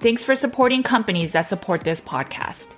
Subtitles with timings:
[0.00, 2.68] Thanks for supporting companies that support this podcast.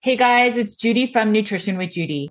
[0.00, 2.30] Hey guys, it's Judy from Nutrition with Judy.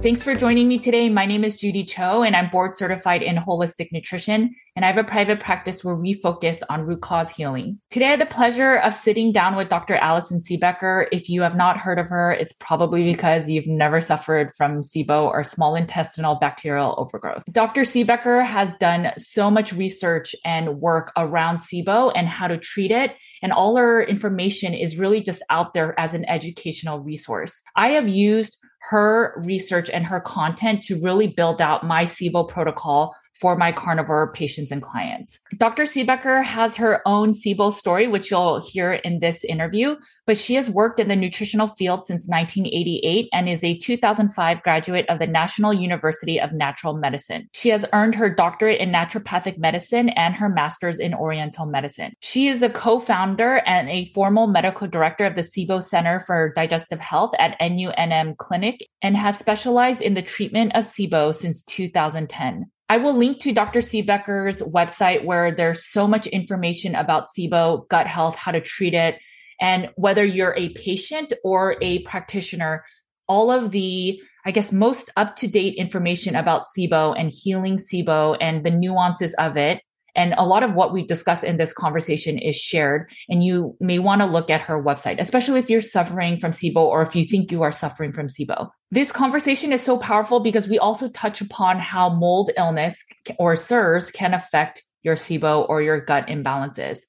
[0.00, 1.08] Thanks for joining me today.
[1.08, 4.54] My name is Judy Cho, and I'm board certified in holistic nutrition.
[4.76, 7.80] And I have a private practice where we focus on root cause healing.
[7.90, 9.96] Today, I had the pleasure of sitting down with Dr.
[9.96, 11.06] Allison Siebecker.
[11.10, 15.24] If you have not heard of her, it's probably because you've never suffered from SIBO
[15.26, 17.42] or small intestinal bacterial overgrowth.
[17.50, 17.80] Dr.
[17.80, 23.16] Siebecker has done so much research and work around SIBO and how to treat it.
[23.42, 27.60] And all her information is really just out there as an educational resource.
[27.74, 28.58] I have used
[28.88, 34.32] her research and her content to really build out my SIBO protocol for my carnivore
[34.32, 35.38] patients and clients.
[35.56, 35.84] Dr.
[35.84, 40.68] Siebecker has her own SIBO story, which you'll hear in this interview, but she has
[40.68, 45.72] worked in the nutritional field since 1988 and is a 2005 graduate of the National
[45.72, 47.48] University of Natural Medicine.
[47.52, 52.14] She has earned her doctorate in naturopathic medicine and her master's in oriental medicine.
[52.20, 57.00] She is a co-founder and a formal medical director of the SIBO Center for Digestive
[57.00, 62.70] Health at NUNM Clinic and has specialized in the treatment of SIBO since 2010.
[62.88, 63.80] I will link to Dr.
[63.80, 69.18] Siebecker's website where there's so much information about SIBO, gut health, how to treat it,
[69.60, 72.84] and whether you're a patient or a practitioner,
[73.26, 78.38] all of the, I guess, most up to date information about SIBO and healing SIBO
[78.40, 79.82] and the nuances of it
[80.14, 83.10] and a lot of what we discuss in this conversation is shared.
[83.28, 86.76] And you may want to look at her website, especially if you're suffering from SIBO
[86.76, 88.70] or if you think you are suffering from SIBO.
[88.90, 93.04] This conversation is so powerful because we also touch upon how mold illness
[93.38, 97.00] or CIRS can affect your SIBO or your gut imbalances.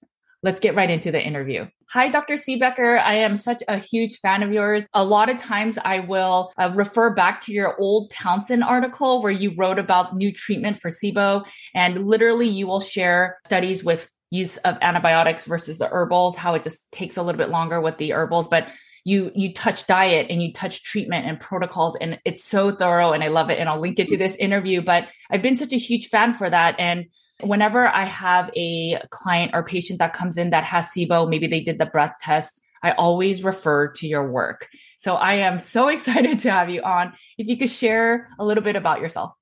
[0.44, 1.68] Let's get right into the interview.
[1.92, 2.36] Hi, Dr.
[2.36, 3.02] Siebecker.
[3.02, 4.86] I am such a huge fan of yours.
[4.94, 9.32] A lot of times I will uh, refer back to your old Townsend article where
[9.32, 11.46] you wrote about new treatment for SIBO.
[11.74, 16.64] And literally, you will share studies with use of antibiotics versus the herbals, how it
[16.64, 18.48] just takes a little bit longer with the herbals.
[18.48, 18.68] But
[19.04, 23.24] you you touch diet and you touch treatment and protocols and it's so thorough and
[23.24, 25.78] I love it and I'll link it to this interview but I've been such a
[25.78, 27.06] huge fan for that and
[27.42, 31.62] Whenever I have a client or patient that comes in that has SIBO, maybe they
[31.62, 34.68] did the breath test, I always refer to your work.
[35.00, 37.14] So I am so excited to have you on.
[37.38, 39.34] If you could share a little bit about yourself.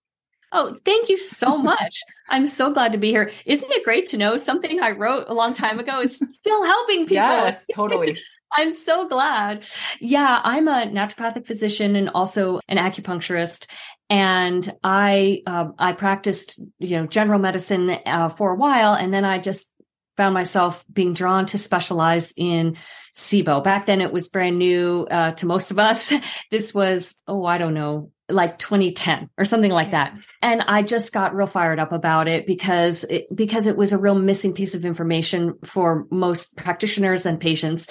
[0.51, 1.99] Oh, thank you so much.
[2.29, 3.31] I'm so glad to be here.
[3.45, 7.01] Isn't it great to know something I wrote a long time ago is still helping
[7.01, 7.15] people?
[7.15, 8.19] Yes, totally.
[8.53, 9.67] I'm so glad.
[9.99, 13.67] Yeah, I'm a naturopathic physician and also an acupuncturist.
[14.09, 18.93] And I, uh, I practiced, you know, general medicine uh, for a while.
[18.93, 19.69] And then I just
[20.15, 22.77] found myself being drawn to specialize in
[23.13, 23.63] SIBO.
[23.63, 26.13] Back then it was brand new uh, to most of us.
[26.51, 30.13] This was, oh, I don't know, like 2010 or something like that.
[30.41, 33.97] And I just got real fired up about it because it, because it was a
[33.97, 37.87] real missing piece of information for most practitioners and patients.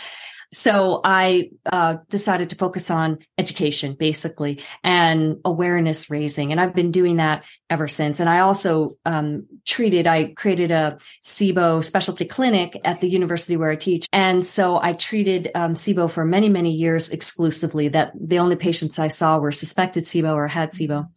[0.52, 6.90] So I uh, decided to focus on education, basically, and awareness raising, and I've been
[6.90, 8.20] doing that ever since.
[8.20, 10.06] And I also um, treated.
[10.06, 14.92] I created a SIBO specialty clinic at the university where I teach, and so I
[14.92, 17.88] treated um, SIBO for many, many years exclusively.
[17.88, 21.08] That the only patients I saw were suspected SIBO or had SIBO.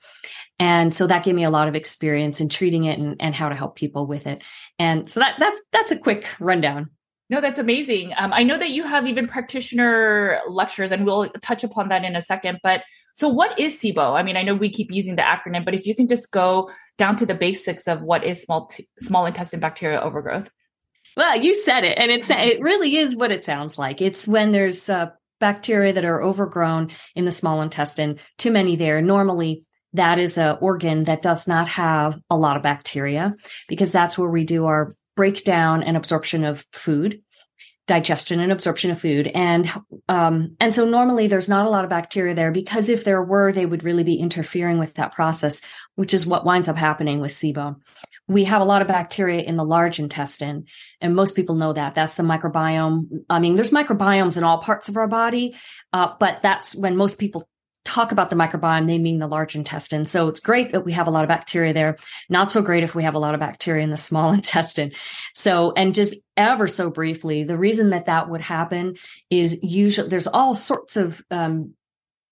[0.60, 3.48] And so that gave me a lot of experience in treating it and, and how
[3.48, 4.44] to help people with it.
[4.78, 6.90] And so that that's that's a quick rundown.
[7.30, 8.14] No, that's amazing.
[8.18, 12.16] Um, I know that you have even practitioner lectures, and we'll touch upon that in
[12.16, 12.60] a second.
[12.64, 12.84] But
[13.14, 14.18] so, what is SIBO?
[14.18, 16.72] I mean, I know we keep using the acronym, but if you can just go
[16.98, 20.50] down to the basics of what is small t- small intestine bacterial overgrowth.
[21.16, 24.02] Well, you said it, and it's it really is what it sounds like.
[24.02, 25.10] It's when there's uh,
[25.40, 29.02] bacteria that are overgrown in the small intestine, too many there.
[29.02, 33.36] Normally, that is an organ that does not have a lot of bacteria
[33.68, 37.22] because that's where we do our breakdown and absorption of food
[37.88, 39.28] digestion and absorption of food.
[39.28, 39.70] And
[40.08, 43.52] um, and so normally there's not a lot of bacteria there because if there were
[43.52, 45.62] they would really be interfering with that process
[45.96, 47.76] which is what winds up happening with SIBO.
[48.28, 50.66] We have a lot of bacteria in the large intestine
[51.02, 51.96] and most people know that.
[51.96, 53.26] That's the microbiome.
[53.30, 55.56] I mean there's microbiomes in all parts of our body
[55.92, 57.50] uh, but that's when most people
[57.90, 60.06] talk about the microbiome, they mean the large intestine.
[60.06, 61.98] So it's great that we have a lot of bacteria there.
[62.30, 64.92] Not so great if we have a lot of bacteria in the small intestine.
[65.34, 68.96] So, and just ever so briefly, the reason that that would happen
[69.30, 71.74] is usually there's all sorts of um,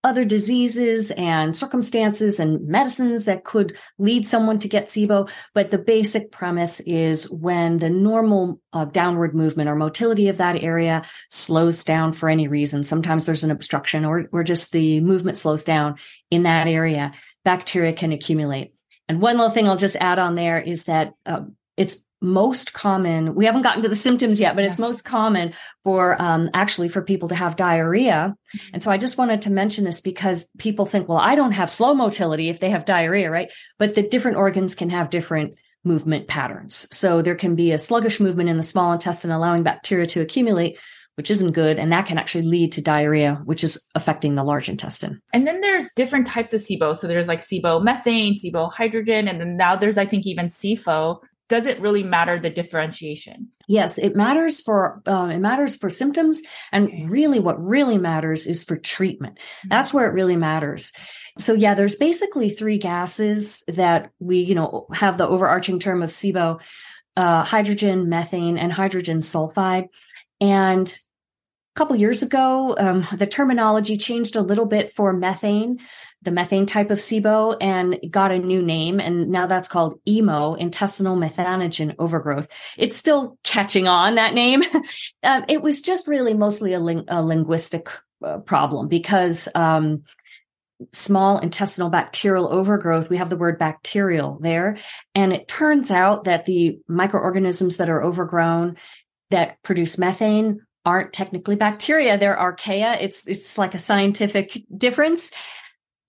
[0.07, 5.29] other diseases and circumstances and medicines that could lead someone to get SIBO.
[5.53, 10.63] But the basic premise is when the normal uh, downward movement or motility of that
[10.63, 12.85] area slows down for any reason.
[12.85, 15.95] Sometimes there's an obstruction or, or just the movement slows down
[16.31, 17.13] in that area,
[17.43, 18.73] bacteria can accumulate.
[19.09, 21.41] And one little thing I'll just add on there is that uh,
[21.75, 24.71] it's most common we haven't gotten to the symptoms yet but yes.
[24.71, 25.53] it's most common
[25.83, 28.33] for um, actually for people to have diarrhea.
[28.55, 28.73] Mm-hmm.
[28.73, 31.69] and so i just wanted to mention this because people think well i don't have
[31.69, 33.51] slow motility if they have diarrhea right?
[33.77, 36.87] But the different organs can have different movement patterns.
[36.91, 40.79] So there can be a sluggish movement in the small intestine allowing bacteria to accumulate
[41.15, 44.69] which isn't good and that can actually lead to diarrhea which is affecting the large
[44.69, 45.19] intestine.
[45.33, 46.95] And then there's different types of sibo.
[46.95, 51.19] So there's like sibo methane sibo hydrogen and then now there's i think even sifo
[51.49, 53.49] does it really matter the differentiation?
[53.67, 56.41] Yes, it matters for um, it matters for symptoms,
[56.71, 59.35] and really, what really matters is for treatment.
[59.35, 59.69] Mm-hmm.
[59.69, 60.91] That's where it really matters.
[61.37, 66.09] So yeah, there's basically three gases that we you know have the overarching term of
[66.09, 66.59] SIBO:
[67.15, 69.87] uh, hydrogen, methane, and hydrogen sulfide.
[70.41, 75.79] And a couple years ago, um, the terminology changed a little bit for methane
[76.23, 78.99] the methane type of SIBO and got a new name.
[78.99, 82.47] And now that's called IMO, intestinal methanogen overgrowth.
[82.77, 84.63] It's still catching on that name.
[85.23, 87.89] um, it was just really mostly a, ling- a linguistic
[88.25, 90.03] uh, problem because, um,
[90.91, 94.77] small intestinal bacterial overgrowth, we have the word bacterial there.
[95.15, 98.77] And it turns out that the microorganisms that are overgrown
[99.31, 102.17] that produce methane aren't technically bacteria.
[102.17, 103.01] They're archaea.
[103.01, 105.31] It's, it's like a scientific difference.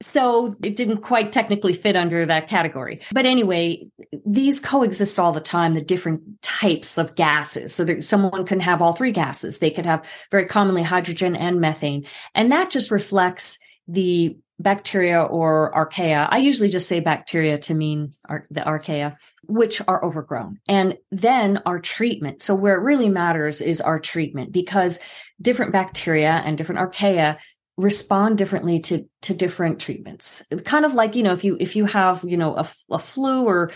[0.00, 3.00] So it didn't quite technically fit under that category.
[3.12, 3.88] But anyway,
[4.24, 7.74] these coexist all the time, the different types of gases.
[7.74, 9.58] So there, someone can have all three gases.
[9.58, 12.06] They could have very commonly hydrogen and methane.
[12.34, 13.58] And that just reflects
[13.88, 16.28] the bacteria or archaea.
[16.30, 20.60] I usually just say bacteria to mean ar- the archaea, which are overgrown.
[20.68, 22.42] And then our treatment.
[22.42, 25.00] So where it really matters is our treatment because
[25.40, 27.38] different bacteria and different archaea
[27.78, 30.46] respond differently to to different treatments.
[30.64, 33.46] Kind of like you know if you if you have you know a, a flu
[33.46, 33.70] or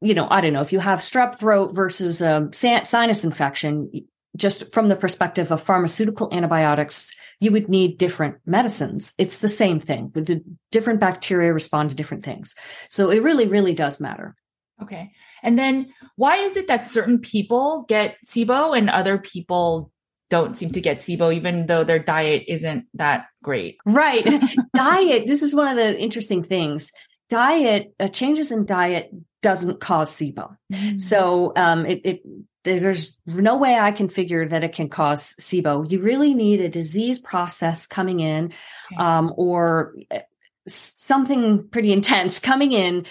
[0.00, 3.90] you know i don't know if you have strep throat versus um, a sinus infection
[4.36, 9.12] just from the perspective of pharmaceutical antibiotics you would need different medicines.
[9.18, 12.54] It's the same thing but the different bacteria respond to different things.
[12.90, 14.34] So it really really does matter.
[14.82, 15.12] Okay.
[15.42, 19.90] And then why is it that certain people get sibo and other people
[20.28, 23.78] don't seem to get SIBO, even though their diet isn't that great.
[23.84, 24.24] Right.
[24.74, 26.92] diet, this is one of the interesting things.
[27.28, 29.10] Diet, uh, changes in diet
[29.42, 30.56] doesn't cause SIBO.
[30.72, 30.96] Mm-hmm.
[30.98, 32.22] So um, it, it
[32.64, 35.88] there's no way I can figure that it can cause SIBO.
[35.88, 38.52] You really need a disease process coming in
[38.92, 38.96] okay.
[38.96, 40.20] um, or uh,
[40.66, 43.06] something pretty intense coming in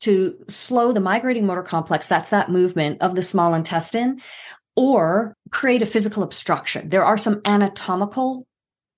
[0.00, 2.06] to slow the migrating motor complex.
[2.06, 4.20] That's that movement of the small intestine
[4.78, 6.88] or create a physical obstruction.
[6.88, 8.46] There are some anatomical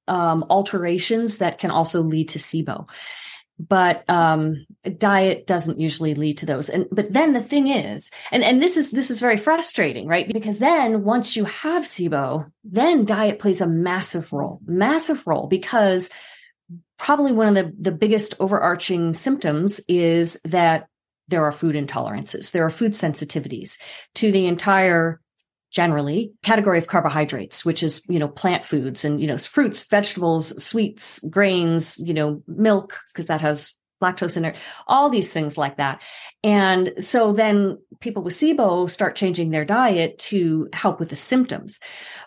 [0.08, 2.86] um, alterations that can also lead to SIBO.
[3.58, 4.66] But um,
[4.98, 6.68] diet doesn't usually lead to those.
[6.68, 10.30] And but then the thing is, and, and this is this is very frustrating, right?
[10.30, 16.10] Because then once you have SIBO, then diet plays a massive role, massive role because
[16.98, 20.88] probably one of the, the biggest overarching symptoms is that
[21.28, 23.78] there are food intolerances, there are food sensitivities
[24.16, 25.20] to the entire
[25.70, 30.62] generally category of carbohydrates which is you know plant foods and you know fruits vegetables
[30.62, 36.00] sweets grains you know milk because that has lactose intolerant, all these things like that.
[36.42, 41.80] And so then people with SIBO start changing their diet to help with the symptoms.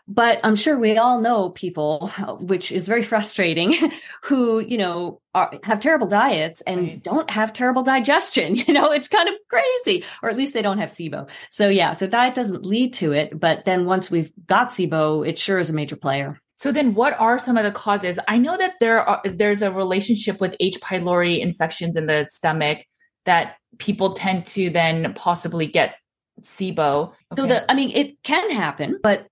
[0.08, 2.08] But I'm sure we all know people,
[2.40, 3.74] which is very frustrating,
[4.24, 7.04] who, you know, are, have terrible diets and right.
[7.04, 8.56] don't have terrible digestion.
[8.64, 11.28] You know, it's kind of crazy, or at least they don't have SIBO.
[11.50, 13.38] So yeah, so diet doesn't lead to it.
[13.38, 16.40] But then once we've got SIBO, it sure is a major player.
[16.64, 18.18] So then what are some of the causes?
[18.26, 22.78] I know that there are there's a relationship with H pylori infections in the stomach
[23.26, 25.96] that people tend to then possibly get
[26.40, 27.10] SIBO.
[27.10, 27.16] Okay.
[27.34, 29.28] So the I mean it can happen, but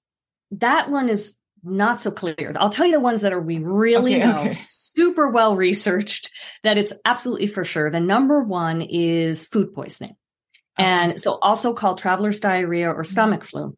[0.60, 2.54] that one is not so clear.
[2.58, 4.40] I'll tell you the ones that are we really okay, know.
[4.40, 4.56] Okay.
[4.56, 6.30] Super well researched
[6.64, 7.90] that it's absolutely for sure.
[7.90, 10.18] The number one is food poisoning.
[10.78, 13.74] And so also called traveler's diarrhea or stomach flu.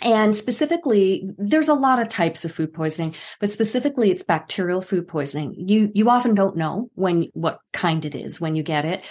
[0.00, 5.06] And specifically, there's a lot of types of food poisoning, but specifically it's bacterial food
[5.06, 5.54] poisoning.
[5.56, 9.04] You, you often don't know when, what kind it is when you get it.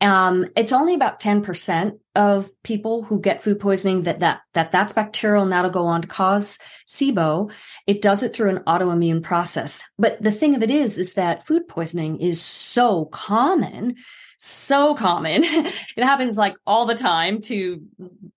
[0.00, 4.94] Um, it's only about 10% of people who get food poisoning that, that, that that's
[4.94, 6.58] bacterial and that'll go on to cause
[6.88, 7.50] SIBO.
[7.86, 9.82] It does it through an autoimmune process.
[9.98, 13.96] But the thing of it is, is that food poisoning is so common
[14.40, 15.44] so common.
[15.44, 17.82] it happens like all the time to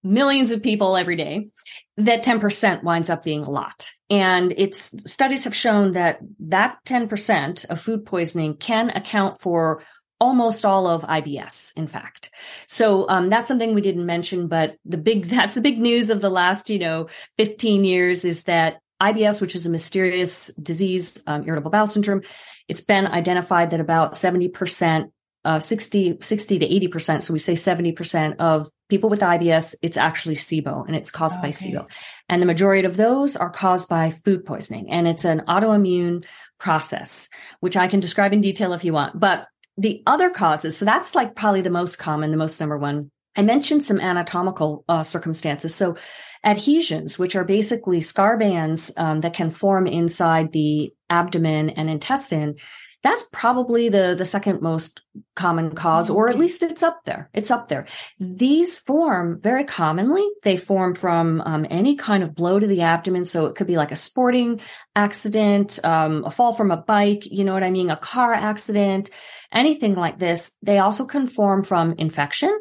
[0.04, 1.50] millions of people every day
[1.98, 3.90] that 10% winds up being a lot.
[4.10, 9.84] And it's studies have shown that that 10% of food poisoning can account for
[10.20, 12.30] almost all of IBS, in fact.
[12.68, 16.22] So um, that's something we didn't mention, but the big that's the big news of
[16.22, 17.08] the last you know
[17.38, 22.22] 15 years is that IBS, which is a mysterious disease, um, irritable bowel syndrome,
[22.70, 25.13] it's been identified that about 70 percent,
[25.46, 29.76] uh, 60 60 to 80 percent, so we say 70 percent of people with IBS,
[29.82, 31.48] it's actually SIBO and it's caused okay.
[31.48, 31.88] by SIBO.
[32.30, 34.92] And the majority of those are caused by food poisoning.
[34.92, 36.26] And it's an autoimmune
[36.60, 37.28] process,
[37.60, 39.20] which I can describe in detail if you want.
[39.20, 39.48] But
[39.78, 43.10] the other causes, so that's like probably the most common, the most number one.
[43.36, 45.74] I mentioned some anatomical uh, circumstances.
[45.74, 45.98] So
[46.44, 52.58] adhesions, which are basically scar bands um, that can form inside the abdomen and intestine,
[53.04, 55.02] that's probably the the second most
[55.36, 56.42] common cause or at mm-hmm.
[56.42, 57.30] least it's up there.
[57.34, 57.86] It's up there.
[58.20, 60.26] These form very commonly.
[60.44, 63.26] They form from um, any kind of blow to the abdomen.
[63.26, 64.62] So it could be like a sporting
[64.96, 67.90] accident um, a fall from a bike you know what i mean?
[67.90, 69.10] A car accident
[69.52, 70.54] anything like this.
[70.62, 72.58] They also can form from infection.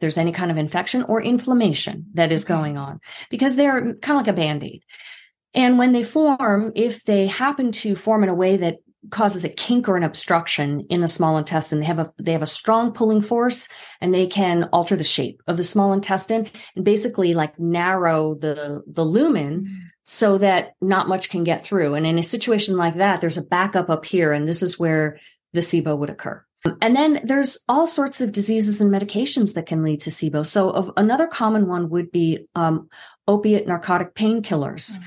[0.00, 4.26] There's any kind of infection or inflammation that is going on because they're kind of
[4.26, 4.84] like a band-aid.
[5.54, 8.76] And when they form, if they happen to form in a way that
[9.10, 11.80] causes a kink or an obstruction in the small intestine.
[11.80, 13.68] They have a they have a strong pulling force
[14.00, 18.82] and they can alter the shape of the small intestine and basically like narrow the
[18.86, 19.76] the lumen mm-hmm.
[20.02, 21.94] so that not much can get through.
[21.94, 25.18] And in a situation like that, there's a backup up here, and this is where
[25.52, 26.44] the SIBO would occur.
[26.82, 30.44] And then there's all sorts of diseases and medications that can lead to SIBO.
[30.44, 32.88] So of, another common one would be um,
[33.26, 34.98] opiate narcotic painkillers.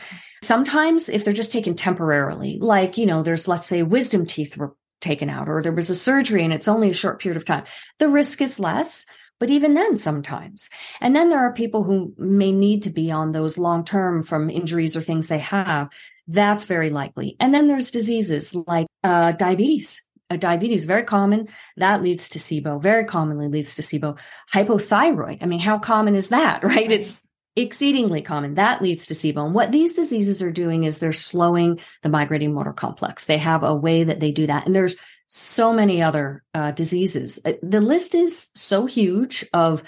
[0.41, 4.75] Sometimes if they're just taken temporarily, like, you know, there's, let's say wisdom teeth were
[5.01, 7.65] taken out or there was a surgery and it's only a short period of time,
[8.00, 9.05] the risk is less.
[9.39, 10.69] But even then, sometimes.
[11.00, 14.51] And then there are people who may need to be on those long term from
[14.51, 15.89] injuries or things they have.
[16.27, 17.38] That's very likely.
[17.39, 20.07] And then there's diseases like uh, diabetes.
[20.29, 22.79] Uh, diabetes very common that leads to SIBO.
[22.81, 24.19] Very commonly leads to SIBO.
[24.53, 25.39] Hypothyroid.
[25.41, 26.75] I mean, how common is that, right?
[26.75, 26.91] right.
[26.91, 27.24] It's
[27.55, 28.55] exceedingly common.
[28.55, 29.46] That leads to SIBO.
[29.46, 33.25] And what these diseases are doing is they're slowing the migrating motor complex.
[33.25, 34.65] They have a way that they do that.
[34.65, 37.39] And there's so many other uh, diseases.
[37.46, 39.84] Uh, the list is so huge of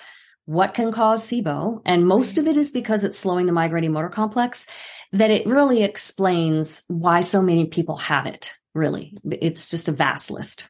[0.45, 1.81] what can cause SIBO.
[1.85, 4.67] And most of it is because it's slowing the migrating motor complex
[5.13, 8.53] that it really explains why so many people have it.
[8.73, 10.67] Really, it's just a vast list.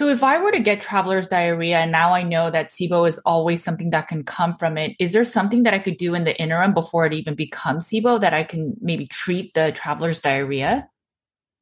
[0.00, 3.18] So if I were to get traveler's diarrhea and now I know that SIBO is
[3.18, 6.24] always something that can come from it, is there something that I could do in
[6.24, 10.88] the interim before it even becomes SIBO that I can maybe treat the traveler's diarrhea?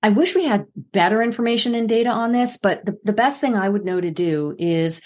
[0.05, 3.57] I wish we had better information and data on this, but the, the best thing
[3.57, 5.03] I would know to do is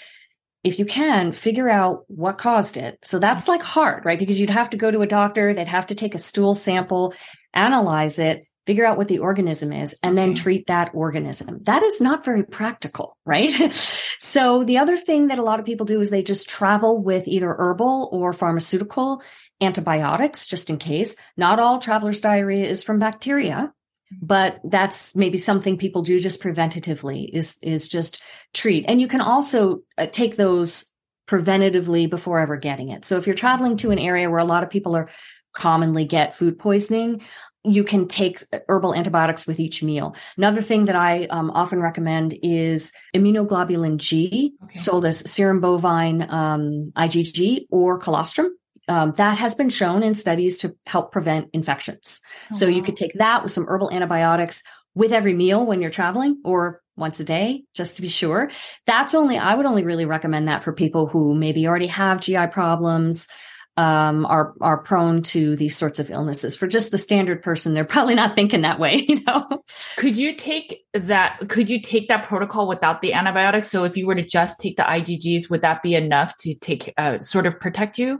[0.63, 2.99] if you can figure out what caused it.
[3.03, 4.19] So that's like hard, right?
[4.19, 7.15] Because you'd have to go to a doctor, they'd have to take a stool sample,
[7.51, 11.63] analyze it, figure out what the organism is, and then treat that organism.
[11.63, 13.51] That is not very practical, right?
[14.19, 17.27] so the other thing that a lot of people do is they just travel with
[17.27, 19.21] either herbal or pharmaceutical
[19.61, 21.15] antibiotics just in case.
[21.37, 23.73] Not all traveler's diarrhea is from bacteria,
[24.21, 28.21] but that's maybe something people do just preventatively is is just
[28.53, 28.85] treat.
[28.87, 30.85] And you can also uh, take those
[31.27, 33.05] preventatively before ever getting it.
[33.05, 35.09] So if you're traveling to an area where a lot of people are
[35.53, 37.21] commonly get food poisoning,
[37.63, 40.15] you can take herbal antibiotics with each meal.
[40.37, 44.79] Another thing that I um, often recommend is immunoglobulin G, okay.
[44.79, 48.55] sold as serum bovine um, IgG or colostrum.
[48.89, 52.19] Um, that has been shown in studies to help prevent infections.
[52.51, 52.73] Oh, so wow.
[52.73, 54.61] you could take that with some herbal antibiotics
[54.93, 58.51] with every meal when you're traveling or once a day, just to be sure.
[58.85, 62.47] That's only, I would only really recommend that for people who maybe already have GI
[62.47, 63.27] problems,
[63.75, 66.55] um, are are prone to these sorts of illnesses.
[66.55, 69.07] For just the standard person, they're probably not thinking that way.
[69.13, 69.63] You know,
[69.97, 71.39] could you take that?
[71.47, 73.69] Could you take that protocol without the antibiotics?
[73.69, 76.93] So if you were to just take the IgGs, would that be enough to take
[76.97, 78.19] uh, sort of protect you?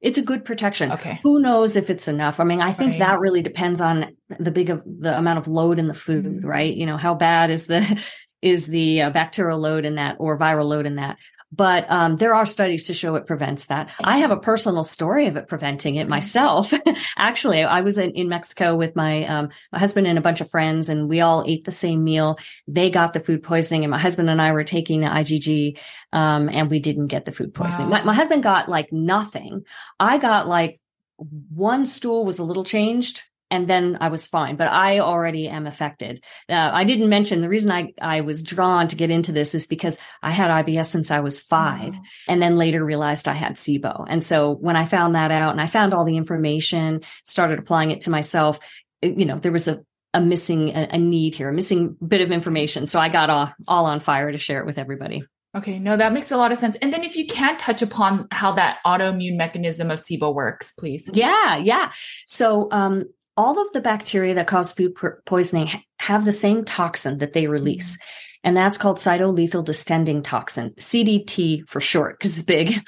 [0.00, 0.92] It's a good protection.
[0.92, 1.20] Okay.
[1.22, 2.40] Who knows if it's enough?
[2.40, 3.00] I mean, I think right.
[3.00, 6.46] that really depends on the big of the amount of load in the food, mm-hmm.
[6.46, 6.74] right?
[6.74, 8.02] You know, how bad is the
[8.42, 11.16] is the uh, bacterial load in that or viral load in that?
[11.52, 13.90] But um, there are studies to show it prevents that.
[14.02, 16.72] I have a personal story of it preventing it myself.
[17.16, 20.50] Actually, I was in, in Mexico with my um, my husband and a bunch of
[20.50, 22.38] friends, and we all ate the same meal.
[22.68, 25.78] They got the food poisoning, and my husband and I were taking the IgG,
[26.12, 27.90] um, and we didn't get the food poisoning.
[27.90, 27.98] Wow.
[27.98, 29.64] My, my husband got like nothing.
[29.98, 30.80] I got like
[31.16, 34.56] one stool was a little changed and then I was fine.
[34.56, 36.22] But I already am affected.
[36.48, 39.66] Uh, I didn't mention the reason I, I was drawn to get into this is
[39.66, 42.02] because I had IBS since I was five oh.
[42.28, 44.06] and then later realized I had SIBO.
[44.08, 47.90] And so when I found that out and I found all the information, started applying
[47.90, 48.60] it to myself,
[49.02, 49.80] it, you know, there was a,
[50.14, 52.86] a missing, a, a, need here, a missing bit of information.
[52.86, 55.24] So I got all, all on fire to share it with everybody.
[55.56, 56.76] Okay, no, that makes a lot of sense.
[56.80, 61.08] And then if you can touch upon how that autoimmune mechanism of SIBO works, please.
[61.12, 61.90] Yeah, yeah.
[62.26, 63.06] So um,
[63.40, 64.94] all of the bacteria that cause food
[65.24, 67.96] poisoning have the same toxin that they release.
[67.96, 68.04] Mm-hmm.
[68.44, 72.86] And that's called cytolethal distending toxin, CDT for short, because it's big.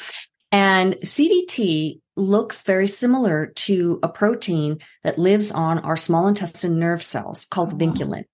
[0.51, 7.03] And CDT looks very similar to a protein that lives on our small intestine nerve
[7.03, 8.25] cells called oh, vinculin.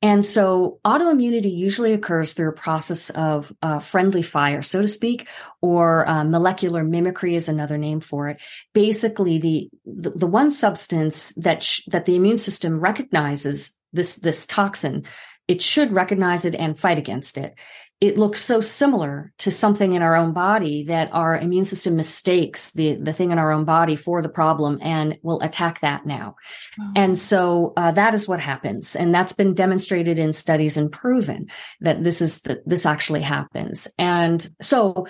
[0.00, 5.28] And so autoimmunity usually occurs through a process of uh, friendly fire, so to speak,
[5.60, 8.40] or uh, molecular mimicry is another name for it.
[8.72, 14.46] Basically, the, the, the one substance that, sh- that the immune system recognizes this, this
[14.46, 15.04] toxin,
[15.48, 17.54] it should recognize it and fight against it
[18.02, 22.72] it looks so similar to something in our own body that our immune system mistakes
[22.72, 26.34] the, the thing in our own body for the problem and will attack that now.
[26.80, 26.92] Oh.
[26.96, 28.96] And so uh, that is what happens.
[28.96, 31.46] And that's been demonstrated in studies and proven
[31.80, 33.86] that this is that this actually happens.
[33.98, 35.06] And so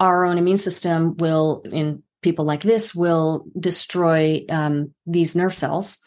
[0.00, 5.98] our own immune system will, in people like this, will destroy um, these nerve cells.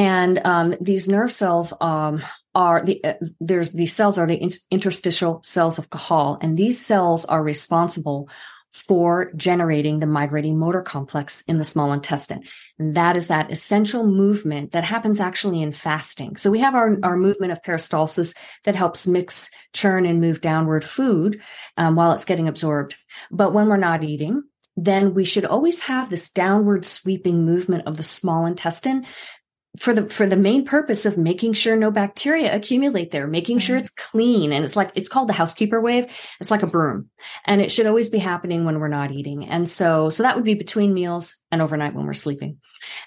[0.00, 2.22] And um, these nerve cells um,
[2.54, 7.26] are the uh, there's these cells are the interstitial cells of Cajal, and these cells
[7.26, 8.30] are responsible
[8.72, 12.44] for generating the migrating motor complex in the small intestine.
[12.78, 16.36] And that is that essential movement that happens actually in fasting.
[16.36, 18.34] So we have our, our movement of peristalsis
[18.64, 21.42] that helps mix, churn, and move downward food
[21.76, 22.96] um, while it's getting absorbed.
[23.30, 24.44] But when we're not eating,
[24.76, 29.04] then we should always have this downward sweeping movement of the small intestine
[29.78, 33.66] for the for the main purpose of making sure no bacteria accumulate there making mm-hmm.
[33.66, 34.52] sure it's clean.
[34.52, 36.10] And it's like it's called the housekeeper wave.
[36.40, 37.08] It's like a broom.
[37.46, 39.46] And it should always be happening when we're not eating.
[39.46, 42.58] And so so that would be between meals and overnight when we're sleeping.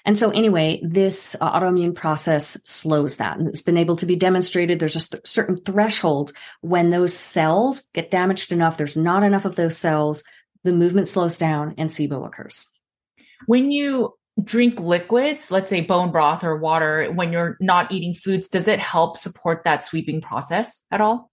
[0.06, 3.38] And so anyway this uh, autoimmune process slows that.
[3.38, 4.80] And it's been able to be demonstrated.
[4.80, 9.56] There's a st- certain threshold when those cells get damaged enough there's not enough of
[9.56, 10.24] those cells
[10.62, 12.66] the movement slows down and SIBO occurs.
[13.46, 18.48] When you drink liquids, let's say bone broth or water, when you're not eating foods,
[18.48, 21.30] does it help support that sweeping process at all?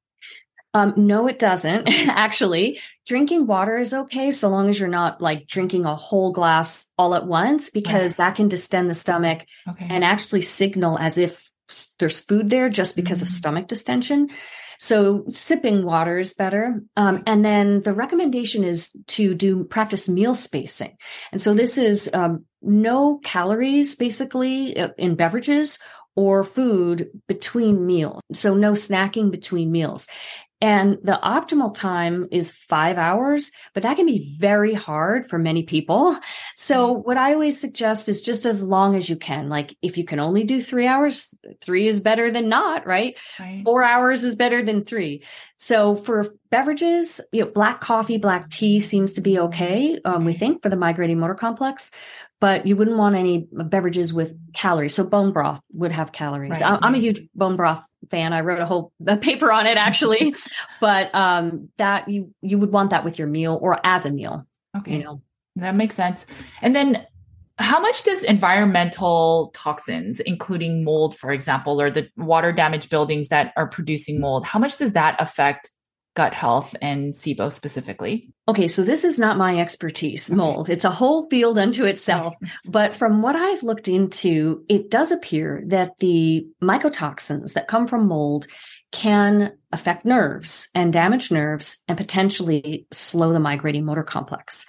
[0.73, 1.89] Um, no, it doesn't.
[2.07, 6.85] Actually, drinking water is okay so long as you're not like drinking a whole glass
[6.97, 8.17] all at once, because okay.
[8.23, 9.87] that can distend the stomach okay.
[9.89, 11.51] and actually signal as if
[11.99, 13.25] there's food there just because mm-hmm.
[13.25, 14.29] of stomach distension.
[14.81, 16.81] So sipping water is better.
[16.97, 20.97] Um, and then the recommendation is to do practice meal spacing.
[21.31, 25.77] And so this is um, no calories basically uh, in beverages
[26.15, 28.21] or food between meals.
[28.33, 30.07] So no snacking between meals.
[30.61, 35.63] And the optimal time is five hours, but that can be very hard for many
[35.63, 36.17] people.
[36.55, 37.01] So mm-hmm.
[37.01, 39.49] what I always suggest is just as long as you can.
[39.49, 43.17] Like if you can only do three hours, three is better than not, right?
[43.39, 43.63] right.
[43.65, 45.23] Four hours is better than three.
[45.55, 49.99] So for beverages, you know, black coffee, black tea seems to be okay.
[50.05, 51.91] Um, we think for the migrating motor complex
[52.41, 54.95] but you wouldn't want any beverages with calories.
[54.95, 56.59] So bone broth would have calories.
[56.59, 56.79] Right.
[56.81, 58.33] I'm a huge bone broth fan.
[58.33, 60.35] I wrote a whole a paper on it actually,
[60.81, 64.45] but um, that you you would want that with your meal or as a meal.
[64.77, 65.21] Okay, you know
[65.55, 66.25] that makes sense.
[66.61, 67.05] And then
[67.57, 73.53] how much does environmental toxins, including mold, for example, or the water damaged buildings that
[73.57, 75.70] are producing mold, how much does that affect
[76.15, 78.33] gut health and SIBO specifically?
[78.47, 80.69] Okay, so this is not my expertise, mold.
[80.69, 82.33] It's a whole field unto itself.
[82.65, 88.07] But from what I've looked into, it does appear that the mycotoxins that come from
[88.07, 88.47] mold
[88.91, 94.65] can affect nerves and damage nerves and potentially slow the migrating motor complex.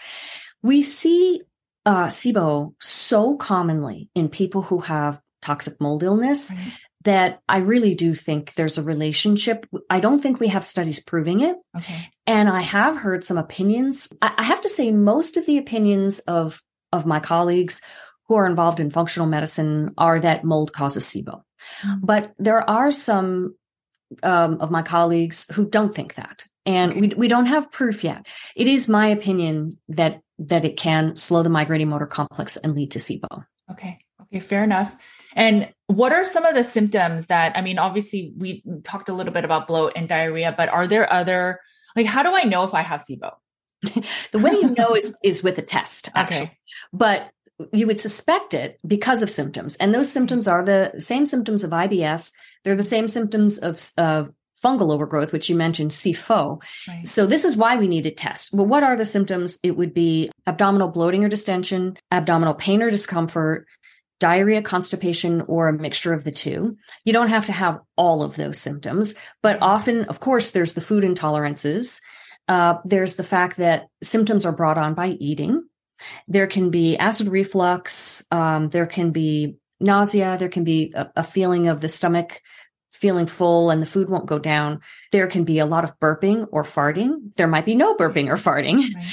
[0.63, 1.43] We see
[1.85, 6.73] uh, SIBO so commonly in people who have toxic mold illness right.
[7.05, 9.67] That I really do think there's a relationship.
[9.91, 11.57] I don't think we have studies proving it.
[11.77, 12.11] Okay.
[12.27, 14.09] And I have heard some opinions.
[14.21, 16.63] I, have to say, most of the opinions of,
[16.93, 17.81] of my colleagues
[18.29, 21.43] who are involved in functional medicine are that mold causes SIBO.
[21.83, 22.05] Mm-hmm.
[22.05, 23.57] But there are some
[24.23, 26.45] um, of my colleagues who don't think that.
[26.65, 27.01] And okay.
[27.01, 28.27] we, we don't have proof yet.
[28.55, 32.93] It is my opinion that that it can slow the migrating motor complex and lead
[32.93, 33.45] to SIBO.
[33.71, 33.99] Okay.
[34.23, 34.41] Okay.
[34.41, 34.95] Fair enough.
[35.35, 39.33] And what are some of the symptoms that, I mean, obviously we talked a little
[39.33, 41.61] bit about bloat and diarrhea, but are there other,
[41.97, 43.33] like, how do I know if I have SIBO?
[44.33, 46.43] the way you know is, is with a test, actually.
[46.43, 46.59] Okay.
[46.93, 47.31] But
[47.73, 49.77] you would suspect it because of symptoms.
[49.77, 52.33] And those symptoms are the same symptoms of IBS.
[52.65, 54.31] They're the same symptoms of, of
[54.63, 56.63] fungal overgrowth, which you mentioned, SIFO.
[56.89, 57.07] Right.
[57.07, 58.51] So this is why we need a test.
[58.53, 59.59] Well, what are the symptoms?
[59.63, 63.67] It would be abdominal bloating or distension, abdominal pain or discomfort,
[64.23, 66.77] diarrhea, constipation, or a mixture of the two.
[67.05, 70.81] You don't have to have all of those symptoms, but often, of course, there's the
[70.81, 72.01] food intolerances.
[72.47, 75.65] Uh, there's the fact that symptoms are brought on by eating.
[76.29, 78.25] There can be acid reflux.
[78.31, 80.37] Um, there can be nausea.
[80.39, 82.41] There can be a, a feeling of the stomach
[82.93, 84.83] feeling full and the food won't go down.
[85.11, 87.35] There can be a lot of burping or farting.
[87.35, 88.95] There might be no burping or farting.
[88.95, 89.05] Right.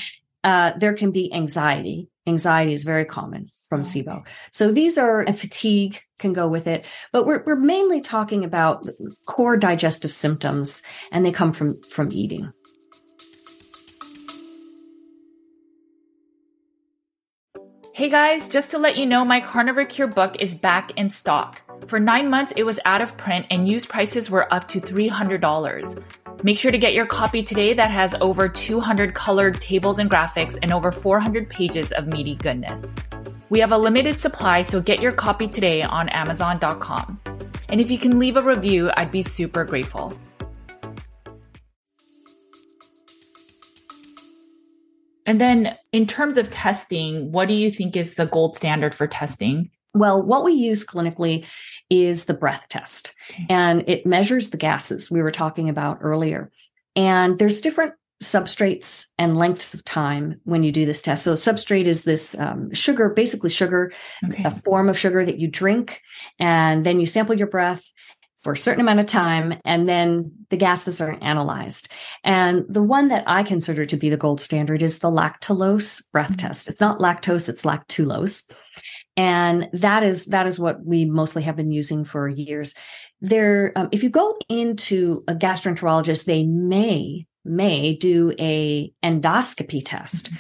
[0.44, 2.10] Uh, there can be anxiety.
[2.30, 3.84] Anxiety is very common from.
[3.90, 4.24] SIBO.
[4.52, 8.88] So these are, and fatigue can go with it, but we're, we're mainly talking about
[9.26, 12.52] core digestive symptoms and they come from, from eating.
[18.00, 21.62] Hey guys, just to let you know, my Carnivore Cure book is back in stock.
[21.88, 26.04] For nine months, it was out of print and used prices were up to $300.
[26.42, 30.58] Make sure to get your copy today that has over 200 colored tables and graphics
[30.62, 32.94] and over 400 pages of meaty goodness.
[33.50, 37.20] We have a limited supply, so get your copy today on Amazon.com.
[37.68, 40.14] And if you can leave a review, I'd be super grateful.
[45.26, 49.08] And then, in terms of testing, what do you think is the gold standard for
[49.08, 49.72] testing?
[49.94, 51.46] Well, what we use clinically
[51.90, 53.16] is the breath test,
[53.50, 56.52] and it measures the gases we were talking about earlier.
[56.96, 61.24] And there's different substrates and lengths of time when you do this test.
[61.24, 63.92] So, substrate is this um, sugar, basically sugar,
[64.24, 64.44] okay.
[64.44, 66.02] a form of sugar that you drink,
[66.38, 67.84] and then you sample your breath
[68.40, 71.90] for a certain amount of time and then the gases are analyzed.
[72.24, 76.28] And the one that I consider to be the gold standard is the lactulose breath
[76.28, 76.48] mm-hmm.
[76.48, 76.70] test.
[76.70, 78.50] It's not lactose, it's lactulose.
[79.20, 82.74] And that is that is what we mostly have been using for years.
[83.20, 90.28] There, um, if you go into a gastroenterologist, they may may do a endoscopy test.
[90.28, 90.36] Mm-hmm.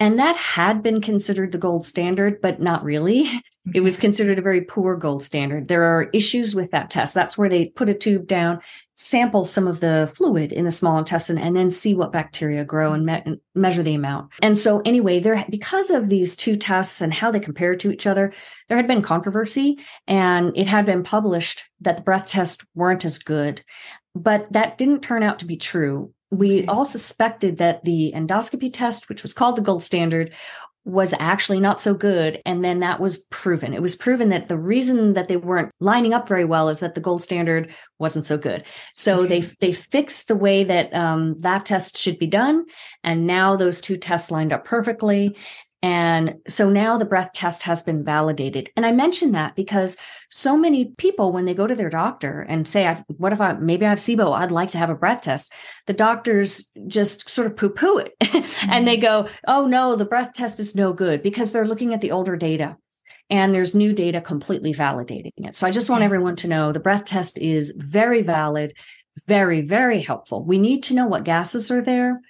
[0.00, 3.30] And that had been considered the gold standard, but not really.
[3.74, 4.00] It was mm-hmm.
[4.02, 5.68] considered a very poor gold standard.
[5.68, 7.14] There are issues with that test.
[7.14, 8.60] That's where they put a tube down,
[8.94, 12.92] sample some of the fluid in the small intestine, and then see what bacteria grow
[12.92, 14.30] and, me- measure the amount.
[14.42, 18.06] And so, anyway, there because of these two tests and how they compare to each
[18.06, 18.32] other,
[18.68, 23.18] there had been controversy, and it had been published that the breath tests weren't as
[23.18, 23.62] good.
[24.14, 29.10] But that didn't turn out to be true we all suspected that the endoscopy test,
[29.10, 30.32] which was called the gold standard,
[30.84, 32.42] was actually not so good.
[32.44, 33.72] And then that was proven.
[33.72, 36.94] It was proven that the reason that they weren't lining up very well is that
[36.94, 38.64] the gold standard wasn't so good.
[38.94, 39.40] So okay.
[39.40, 42.64] they they fixed the way that um, that test should be done,
[43.04, 45.36] and now those two tests lined up perfectly.
[45.82, 48.70] And so now the breath test has been validated.
[48.76, 49.96] And I mention that because
[50.30, 53.84] so many people, when they go to their doctor and say, what if I, maybe
[53.84, 55.52] I have SIBO, I'd like to have a breath test.
[55.88, 58.70] The doctors just sort of poo poo it mm-hmm.
[58.70, 62.00] and they go, oh no, the breath test is no good because they're looking at
[62.00, 62.76] the older data
[63.28, 65.56] and there's new data completely validating it.
[65.56, 68.74] So I just want everyone to know the breath test is very valid,
[69.26, 70.44] very, very helpful.
[70.44, 72.20] We need to know what gases are there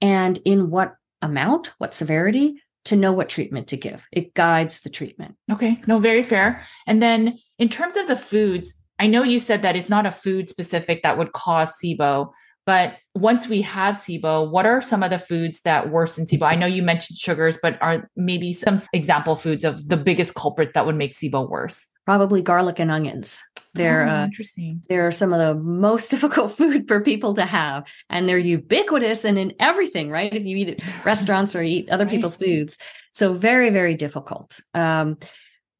[0.00, 4.02] and in what amount, what severity to know what treatment to give.
[4.12, 5.36] It guides the treatment.
[5.50, 5.80] Okay.
[5.86, 6.64] No, very fair.
[6.86, 10.12] And then in terms of the foods, I know you said that it's not a
[10.12, 12.32] food specific that would cause SIBO,
[12.66, 16.42] but once we have SIBO, what are some of the foods that worsen SIBO?
[16.42, 20.74] I know you mentioned sugars, but are maybe some example foods of the biggest culprit
[20.74, 21.86] that would make SIBO worse?
[22.06, 23.42] Probably garlic and onions.
[23.74, 24.82] They're oh, uh, interesting.
[24.88, 29.38] They're some of the most difficult food for people to have, and they're ubiquitous and
[29.38, 30.10] in everything.
[30.10, 30.32] Right?
[30.34, 32.10] If you eat at restaurants or eat other right.
[32.10, 32.78] people's foods,
[33.12, 34.60] so very very difficult.
[34.74, 35.18] Um,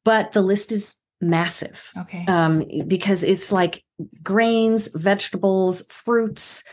[0.04, 1.92] but the list is massive.
[1.98, 2.24] Okay.
[2.26, 3.84] Um, because it's like
[4.22, 6.64] grains, vegetables, fruits,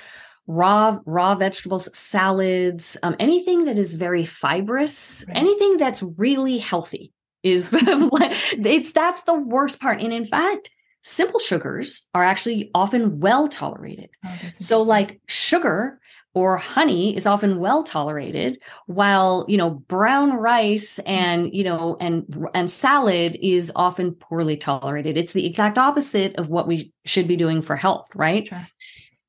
[0.47, 5.37] raw raw vegetables, salads, um, anything that is very fibrous, right.
[5.37, 10.01] anything that's really healthy is it's that's the worst part.
[10.01, 10.69] And in fact,
[11.07, 14.09] simple sugars are actually often well tolerated.
[14.25, 15.99] Oh, so like sugar
[16.33, 22.47] or honey is often well tolerated while you know brown rice and you know and
[22.53, 27.35] and salad is often poorly tolerated it's the exact opposite of what we should be
[27.35, 28.67] doing for health right sure.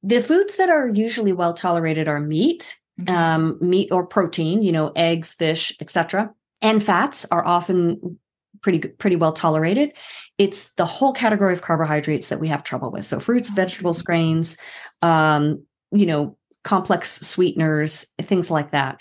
[0.02, 3.14] the foods that are usually well tolerated are meat mm-hmm.
[3.14, 8.18] um, meat or protein you know eggs fish etc and fats are often
[8.62, 9.92] pretty pretty well tolerated.
[10.38, 13.04] It's the whole category of carbohydrates that we have trouble with.
[13.04, 14.58] So fruits, oh, vegetables, grains,
[15.02, 19.00] um, you know, complex sweeteners, things like that.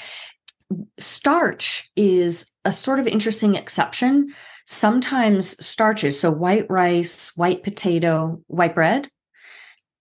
[1.00, 4.34] Starch is a sort of interesting exception.
[4.66, 9.10] Sometimes starches, so white rice, white potato, white bread,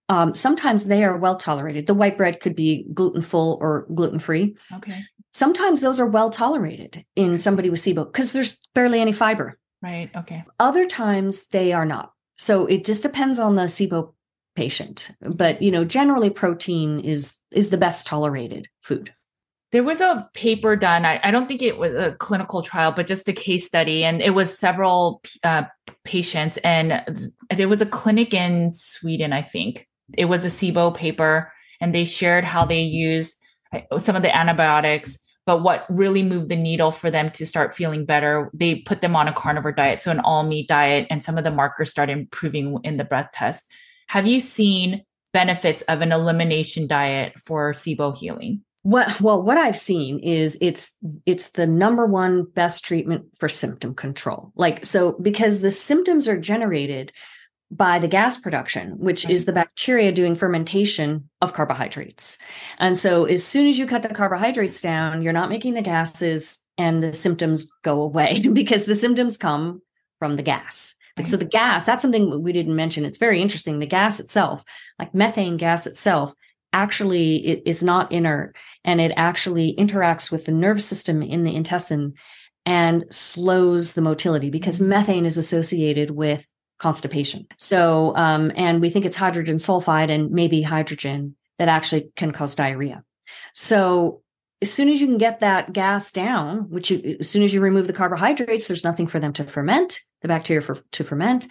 [0.08, 1.86] um, sometimes they are well tolerated.
[1.86, 4.56] The white bread could be gluten full or gluten free.
[4.74, 5.02] Okay.
[5.36, 9.58] Sometimes those are well tolerated in somebody with SIBO because there's barely any fiber.
[9.82, 10.10] Right.
[10.16, 10.42] Okay.
[10.58, 12.12] Other times they are not.
[12.36, 14.14] So it just depends on the SIBO
[14.54, 15.10] patient.
[15.20, 19.12] But you know, generally protein is is the best tolerated food.
[19.72, 21.04] There was a paper done.
[21.04, 24.22] I, I don't think it was a clinical trial, but just a case study, and
[24.22, 25.64] it was several uh,
[26.02, 31.52] patients, and there was a clinic in Sweden, I think, it was a SIBO paper,
[31.78, 33.36] and they shared how they use
[33.98, 35.18] some of the antibiotics.
[35.46, 39.14] But what really moved the needle for them to start feeling better, they put them
[39.14, 42.12] on a carnivore diet, so an all meat diet, and some of the markers started
[42.12, 43.64] improving in the breath test.
[44.08, 48.62] Have you seen benefits of an elimination diet for SIBO healing?
[48.82, 50.92] What well, what I've seen is it's
[51.26, 54.52] it's the number one best treatment for symptom control.
[54.54, 57.12] Like so, because the symptoms are generated
[57.70, 59.32] by the gas production, which right.
[59.32, 62.38] is the bacteria doing fermentation of carbohydrates.
[62.78, 66.62] And so, as soon as you cut the carbohydrates down, you're not making the gases
[66.78, 69.82] and the symptoms go away because the symptoms come
[70.18, 70.94] from the gas.
[71.16, 71.26] Right.
[71.26, 73.04] So, the gas, that's something we didn't mention.
[73.04, 73.78] It's very interesting.
[73.78, 74.62] The gas itself,
[74.98, 76.34] like methane gas itself,
[76.72, 81.54] actually it is not inert and it actually interacts with the nervous system in the
[81.54, 82.12] intestine
[82.66, 84.90] and slows the motility because mm-hmm.
[84.90, 86.46] methane is associated with
[86.78, 87.46] constipation.
[87.58, 92.54] So, um, and we think it's hydrogen sulfide and maybe hydrogen that actually can cause
[92.54, 93.02] diarrhea.
[93.54, 94.22] So,
[94.62, 97.60] as soon as you can get that gas down, which you, as soon as you
[97.60, 101.46] remove the carbohydrates, there's nothing for them to ferment, the bacteria for, to ferment,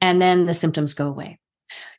[0.00, 1.40] and then the symptoms go away.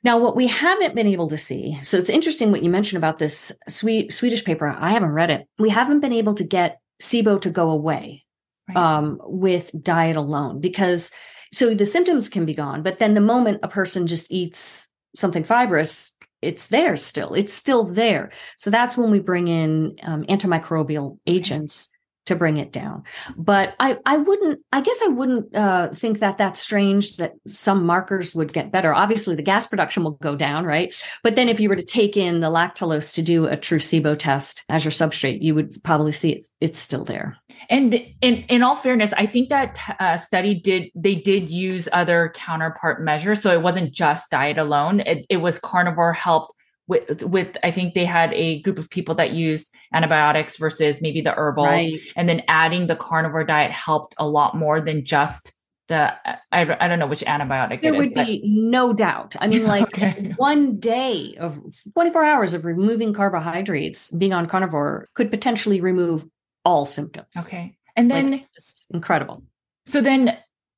[0.04, 3.20] Now, what we haven't been able to see, so it's interesting what you mentioned about
[3.20, 4.68] this sweet Swedish paper.
[4.68, 5.48] I haven't read it.
[5.60, 8.24] We haven't been able to get SIBO to go away
[8.70, 8.78] right.
[8.78, 11.12] um, with diet alone because
[11.54, 15.44] so the symptoms can be gone, but then the moment a person just eats something
[15.44, 17.34] fibrous, it's there still.
[17.34, 18.32] It's still there.
[18.58, 21.90] So that's when we bring in um, antimicrobial agents
[22.26, 23.04] to bring it down.
[23.38, 27.86] But I, I wouldn't, I guess I wouldn't uh, think that that's strange that some
[27.86, 28.94] markers would get better.
[28.94, 30.94] Obviously, the gas production will go down, right?
[31.24, 34.18] But then if you were to take in the lactulose to do a true SIBO
[34.18, 37.38] test as your substrate, you would probably see it, it's still there.
[37.70, 42.32] And in, in all fairness, I think that uh, study did, they did use other
[42.36, 43.42] counterpart measures.
[43.42, 45.00] So it wasn't just diet alone.
[45.00, 46.54] It, it was carnivore helped
[46.88, 51.22] with with I think they had a group of people that used antibiotics versus maybe
[51.22, 52.00] the herbals, right.
[52.16, 55.52] and then adding the carnivore diet helped a lot more than just
[55.88, 56.14] the
[56.52, 58.26] I, I don't know which antibiotic there would but...
[58.26, 59.36] be no doubt.
[59.40, 60.34] I mean like okay.
[60.38, 61.62] one day of
[61.94, 66.26] 24 hours of removing carbohydrates being on carnivore could potentially remove
[66.64, 67.28] all symptoms.
[67.38, 67.78] Okay.
[67.96, 69.44] And then like, just incredible.
[69.86, 70.38] So then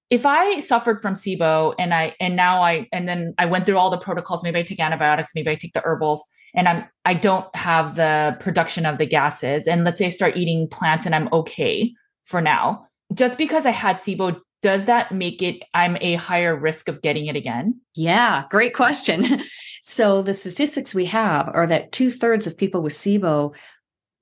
[0.10, 3.78] if I suffered from SIBO and I and now I and then I went through
[3.78, 7.14] all the protocols, maybe I take antibiotics, maybe I take the herbals, and I'm I
[7.14, 9.68] don't have the production of the gases.
[9.68, 11.94] And let's say I start eating plants and I'm okay
[12.26, 12.88] for now.
[13.14, 17.28] Just because I had SIBO, does that make it I'm a higher risk of getting
[17.28, 17.80] it again?
[17.94, 19.42] Yeah, great question.
[19.84, 23.54] so the statistics we have are that two thirds of people with SIBO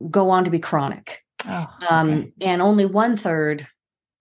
[0.10, 1.22] go on to be chronic.
[1.48, 1.88] Oh, okay.
[1.88, 3.68] um, and only one third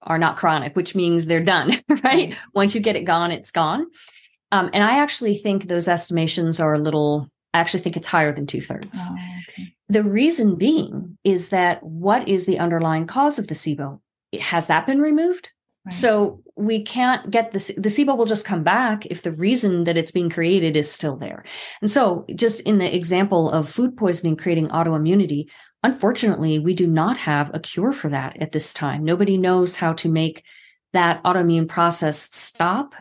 [0.04, 2.30] are not chronic, which means they're done, right?
[2.30, 2.48] Mm-hmm.
[2.54, 3.86] Once you get it gone, it's gone.
[4.52, 8.32] Um, and I actually think those estimations are a little I actually think it's higher
[8.32, 8.98] than two thirds.
[9.10, 9.16] Oh,
[9.48, 9.74] okay.
[9.88, 14.00] The reason being is that what is the underlying cause of the SIBO?
[14.40, 15.50] Has that been removed?
[15.86, 15.92] Right.
[15.92, 19.96] So we can't get the the SIBO will just come back if the reason that
[19.96, 21.44] it's being created is still there.
[21.80, 25.46] And so, just in the example of food poisoning creating autoimmunity,
[25.84, 29.04] unfortunately, we do not have a cure for that at this time.
[29.04, 30.42] Nobody knows how to make
[30.92, 32.94] that autoimmune process stop.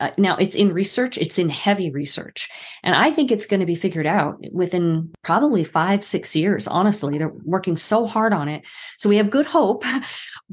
[0.00, 2.50] Uh, now it's in research it's in heavy research
[2.82, 7.16] and i think it's going to be figured out within probably five six years honestly.
[7.16, 8.64] They're working so hard on it.
[8.98, 9.84] So we have good hope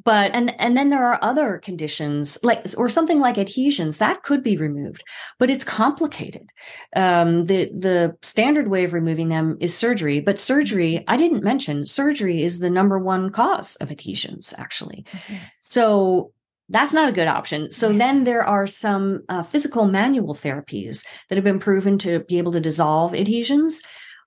[0.03, 4.43] but and and then there are other conditions like or something like adhesions that could
[4.43, 5.03] be removed
[5.39, 6.47] but it's complicated
[6.95, 11.85] um, the the standard way of removing them is surgery but surgery i didn't mention
[11.85, 15.39] surgery is the number one cause of adhesions actually okay.
[15.59, 16.31] so
[16.71, 17.69] that's not a good option.
[17.69, 22.37] So then there are some uh, physical manual therapies that have been proven to be
[22.37, 23.83] able to dissolve adhesions,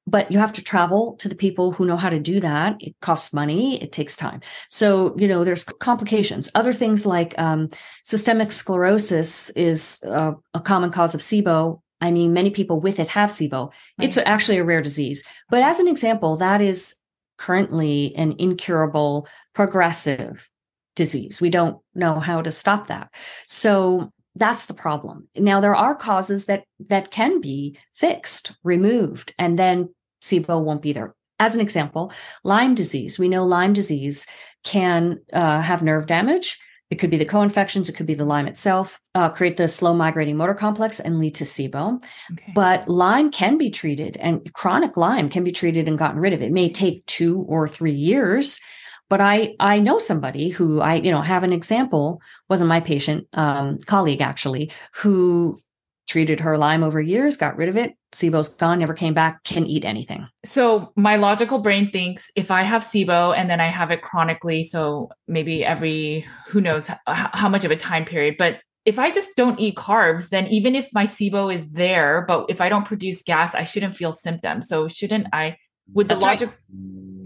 [0.07, 2.77] but you have to travel to the people who know how to do that.
[2.81, 3.83] It costs money.
[3.83, 4.41] It takes time.
[4.69, 6.51] So, you know, there's complications.
[6.55, 7.71] Other things like um,
[8.05, 11.81] systemic sclerosis is uh, a common cause of SIBO.
[12.01, 13.71] I mean, many people with it have SIBO.
[13.99, 14.09] Right.
[14.09, 15.23] It's actually a rare disease.
[15.49, 16.97] But as an example, that is
[17.39, 20.51] currently an incurable progressive
[20.97, 21.41] disease.
[21.41, 23.11] We don't know how to stop that.
[23.47, 25.29] So that's the problem.
[25.37, 30.93] Now there are causes that that can be fixed, removed, and then SIBO won't be
[30.93, 31.15] there.
[31.39, 33.19] As an example, Lyme disease.
[33.19, 34.27] We know Lyme disease
[34.63, 36.59] can uh, have nerve damage.
[36.91, 37.89] It could be the co-infections.
[37.89, 41.35] It could be the Lyme itself, uh, create the slow migrating motor complex and lead
[41.37, 42.03] to SIBO.
[42.33, 42.53] Okay.
[42.55, 46.43] But Lyme can be treated, and chronic Lyme can be treated and gotten rid of.
[46.43, 48.61] It may take two or three years
[49.09, 53.27] but I I know somebody who I you know have an example wasn't my patient
[53.33, 55.59] um, colleague actually who
[56.07, 57.95] treated her Lyme over years, got rid of it.
[58.13, 60.29] SIBO's gone, never came back, can eat anything.
[60.45, 64.65] So my logical brain thinks if I have SIBO and then I have it chronically,
[64.65, 69.11] so maybe every who knows how, how much of a time period, but if I
[69.11, 72.85] just don't eat carbs, then even if my SIBO is there, but if I don't
[72.85, 74.69] produce gas, I shouldn't feel symptoms.
[74.69, 75.57] So shouldn't I?
[75.95, 76.51] Would the That's logic?
[76.51, 77.24] Right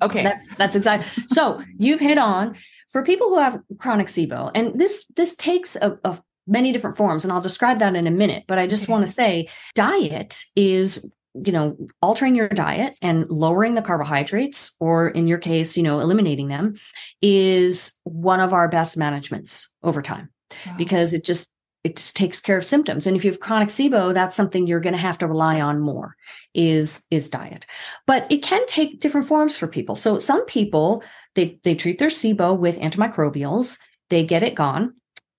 [0.00, 0.22] Okay.
[0.22, 1.24] That's, that's exactly.
[1.28, 2.56] So you've hit on
[2.90, 7.24] for people who have chronic SIBO, and this this takes a, a many different forms,
[7.24, 8.44] and I'll describe that in a minute.
[8.46, 8.92] But I just okay.
[8.92, 11.04] want to say, diet is
[11.44, 16.00] you know altering your diet and lowering the carbohydrates or in your case you know
[16.00, 16.74] eliminating them
[17.20, 20.30] is one of our best managements over time
[20.66, 20.74] wow.
[20.76, 21.48] because it just
[21.88, 23.06] it takes care of symptoms.
[23.06, 25.80] And if you have chronic sibo that's something you're going to have to rely on
[25.80, 26.16] more
[26.54, 27.66] is is diet.
[28.06, 29.94] But it can take different forms for people.
[29.94, 31.02] So some people
[31.34, 33.78] they they treat their sibo with antimicrobials.
[34.10, 34.94] They get it gone.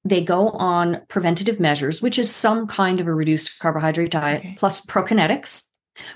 [0.06, 4.56] They go on preventative measures which is some kind of a reduced carbohydrate diet okay.
[4.58, 5.66] plus prokinetics.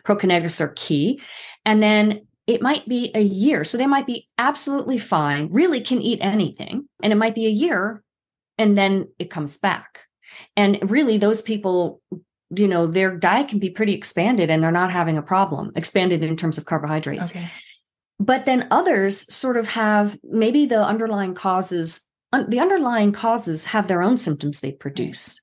[0.03, 1.21] Prokinetics are key.
[1.65, 3.63] And then it might be a year.
[3.63, 7.49] So they might be absolutely fine really can eat anything and it might be a
[7.49, 8.03] year
[8.57, 10.02] and then it comes back
[10.55, 12.01] and really, those people,
[12.55, 16.23] you know, their diet can be pretty expanded and they're not having a problem, expanded
[16.23, 17.31] in terms of carbohydrates.
[17.31, 17.47] Okay.
[18.19, 24.01] But then others sort of have maybe the underlying causes, the underlying causes have their
[24.01, 25.41] own symptoms they produce.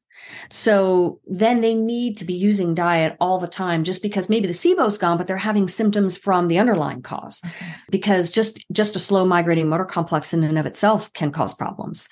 [0.51, 4.53] So then they need to be using diet all the time just because maybe the
[4.53, 7.41] SIBO's gone, but they're having symptoms from the underlying cause.
[7.45, 7.73] Okay.
[7.91, 12.09] Because just just a slow migrating motor complex in and of itself can cause problems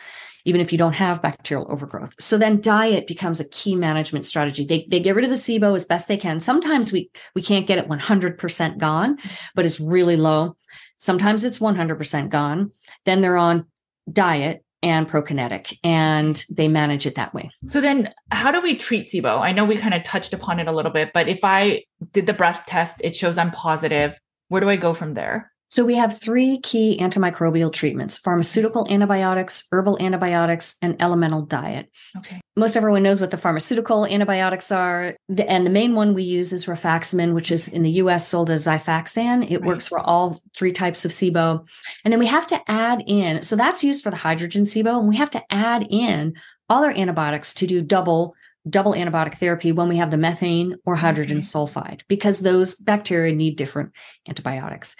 [0.48, 2.14] even if you don't have bacterial overgrowth.
[2.18, 4.64] So then diet becomes a key management strategy.
[4.64, 6.40] They, they get rid of the SIBO as best they can.
[6.40, 9.18] Sometimes we, we can't get it 100% gone,
[9.54, 10.56] but it's really low.
[10.96, 12.72] Sometimes it's 100% gone.
[13.04, 13.66] Then they're on
[14.10, 17.50] diet and prokinetic and they manage it that way.
[17.66, 19.40] So then how do we treat SIBO?
[19.40, 22.24] I know we kind of touched upon it a little bit, but if I did
[22.24, 24.18] the breath test, it shows I'm positive.
[24.48, 25.52] Where do I go from there?
[25.70, 31.90] So we have three key antimicrobial treatments pharmaceutical antibiotics, herbal antibiotics, and elemental diet.
[32.16, 32.40] Okay.
[32.56, 35.16] Most everyone knows what the pharmaceutical antibiotics are.
[35.28, 38.66] And the main one we use is rifaximin, which is in the US sold as
[38.66, 39.50] Xifaxan.
[39.50, 39.66] It right.
[39.66, 41.66] works for all three types of SIBO.
[42.04, 45.08] And then we have to add in, so that's used for the hydrogen SIBO, and
[45.08, 46.34] we have to add in
[46.70, 48.34] other antibiotics to do double
[48.68, 51.46] double antibiotic therapy when we have the methane or hydrogen okay.
[51.46, 53.92] sulfide because those bacteria need different
[54.28, 54.96] antibiotics.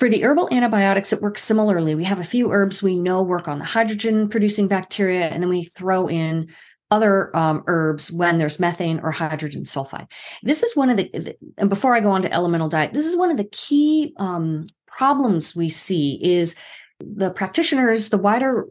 [0.00, 1.94] For the herbal antibiotics, it works similarly.
[1.94, 5.50] We have a few herbs we know work on the hydrogen producing bacteria, and then
[5.50, 6.48] we throw in
[6.90, 10.06] other um, herbs when there's methane or hydrogen sulfide.
[10.42, 13.14] This is one of the, and before I go on to elemental diet, this is
[13.14, 16.56] one of the key um, problems we see is
[16.98, 18.68] the practitioners, the wider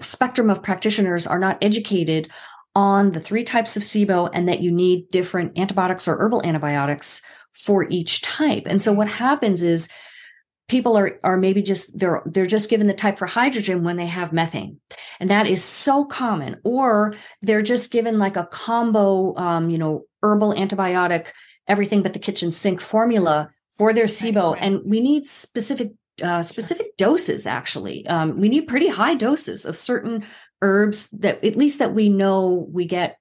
[0.00, 2.28] spectrum of practitioners are not educated
[2.74, 7.22] on the three types of SIBO and that you need different antibiotics or herbal antibiotics
[7.52, 8.64] for each type.
[8.66, 9.88] And so what happens is
[10.68, 14.06] people are are maybe just they're they're just given the type for hydrogen when they
[14.06, 14.80] have methane.
[15.20, 16.60] And that is so common.
[16.64, 21.26] Or they're just given like a combo um, you know herbal antibiotic
[21.68, 24.56] everything but the kitchen sink formula for their sibo.
[24.58, 25.92] and we need specific
[26.22, 28.06] uh, specific doses actually.
[28.06, 30.24] Um, we need pretty high doses of certain
[30.60, 33.18] herbs that at least that we know we get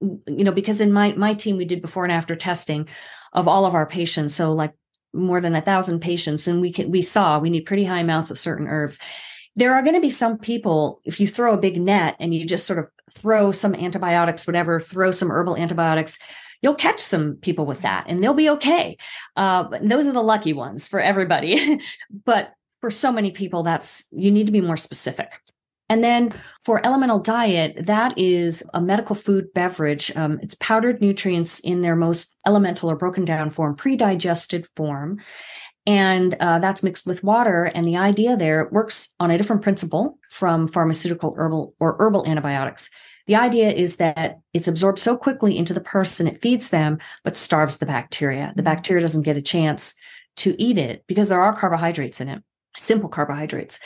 [0.00, 2.88] you know because in my my team we did before and after testing
[3.32, 4.34] of all of our patients.
[4.34, 4.74] So like
[5.12, 8.30] more than a thousand patients and we can we saw we need pretty high amounts
[8.30, 8.98] of certain herbs.
[9.54, 12.46] There are going to be some people if you throw a big net and you
[12.46, 16.18] just sort of throw some antibiotics whatever throw some herbal antibiotics
[16.62, 18.96] you'll catch some people with that and they'll be okay.
[19.36, 21.80] Uh, those are the lucky ones for everybody.
[22.24, 25.30] But for so many people that's you need to be more specific
[25.92, 26.30] and then
[26.62, 30.10] for elemental diet, that is a medical food beverage.
[30.16, 35.20] Um, it's powdered nutrients in their most elemental or broken down form, pre digested form.
[35.84, 37.64] And uh, that's mixed with water.
[37.64, 42.88] And the idea there works on a different principle from pharmaceutical herbal or herbal antibiotics.
[43.26, 47.36] The idea is that it's absorbed so quickly into the person, it feeds them, but
[47.36, 48.54] starves the bacteria.
[48.56, 49.92] The bacteria doesn't get a chance
[50.36, 52.42] to eat it because there are carbohydrates in it,
[52.78, 53.78] simple carbohydrates.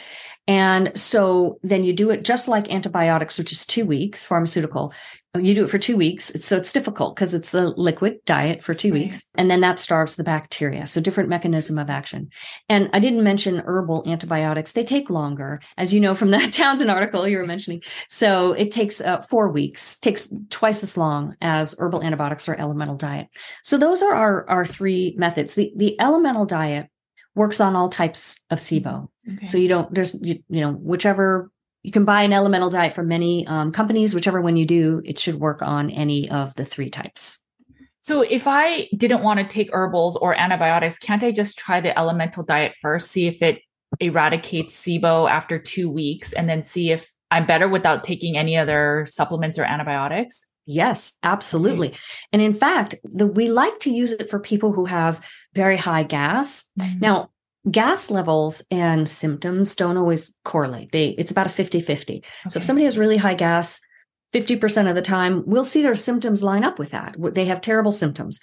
[0.49, 4.93] And so then you do it just like antibiotics, which is two weeks, pharmaceutical.
[5.35, 6.33] You do it for two weeks.
[6.41, 9.03] So it's difficult because it's a liquid diet for two right.
[9.03, 9.23] weeks.
[9.35, 10.87] And then that starves the bacteria.
[10.87, 12.31] So different mechanism of action.
[12.71, 14.73] And I didn't mention herbal antibiotics.
[14.73, 17.83] They take longer, as you know from the Townsend article you were mentioning.
[18.09, 22.97] So it takes uh, four weeks, takes twice as long as herbal antibiotics or elemental
[22.97, 23.27] diet.
[23.63, 25.55] So those are our, our three methods.
[25.55, 26.89] The, the elemental diet
[27.37, 29.09] works on all types of SIBO.
[29.31, 29.45] Okay.
[29.45, 33.07] So you don't, there's, you, you, know, whichever you can buy an elemental diet from
[33.07, 36.91] many um, companies, whichever one you do, it should work on any of the three
[36.91, 37.45] types.
[38.01, 41.97] So if I didn't want to take herbals or antibiotics, can't I just try the
[41.97, 43.61] elemental diet first, see if it
[44.01, 49.07] eradicates SIBO after two weeks, and then see if I'm better without taking any other
[49.09, 50.45] supplements or antibiotics?
[50.67, 51.89] Yes, absolutely.
[51.89, 51.99] Okay.
[52.33, 55.21] And in fact, the, we like to use it for people who have
[55.55, 56.69] very high gas.
[56.79, 56.99] Mm-hmm.
[56.99, 57.31] Now,
[57.71, 60.93] gas levels and symptoms don't always correlate.
[60.93, 62.19] They it's about a 50-50.
[62.19, 62.23] Okay.
[62.49, 63.81] So if somebody has really high gas,
[64.35, 67.15] 50% of the time, we'll see their symptoms line up with that.
[67.19, 68.41] They have terrible symptoms.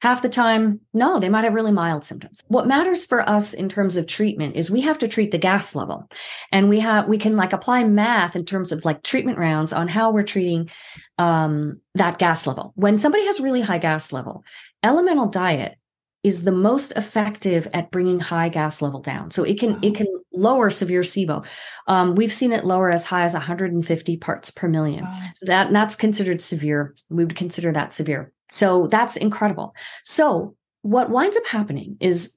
[0.00, 2.42] Half the time, no, they might have really mild symptoms.
[2.48, 5.74] What matters for us in terms of treatment is we have to treat the gas
[5.74, 6.08] level.
[6.52, 9.88] And we have we can like apply math in terms of like treatment rounds on
[9.88, 10.70] how we're treating
[11.18, 12.72] um, that gas level.
[12.76, 14.42] When somebody has really high gas level,
[14.82, 15.76] elemental diet
[16.22, 19.30] is the most effective at bringing high gas level down.
[19.30, 19.80] So it can wow.
[19.82, 21.44] it can lower severe SIBO.
[21.86, 25.04] Um, we've seen it lower as high as 150 parts per million.
[25.04, 25.20] Wow.
[25.34, 26.94] So that that's considered severe.
[27.08, 28.32] We would consider that severe.
[28.50, 29.74] So that's incredible.
[30.04, 32.36] So what winds up happening is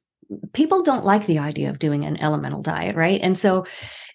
[0.53, 3.19] people don't like the idea of doing an elemental diet, right?
[3.21, 3.65] And so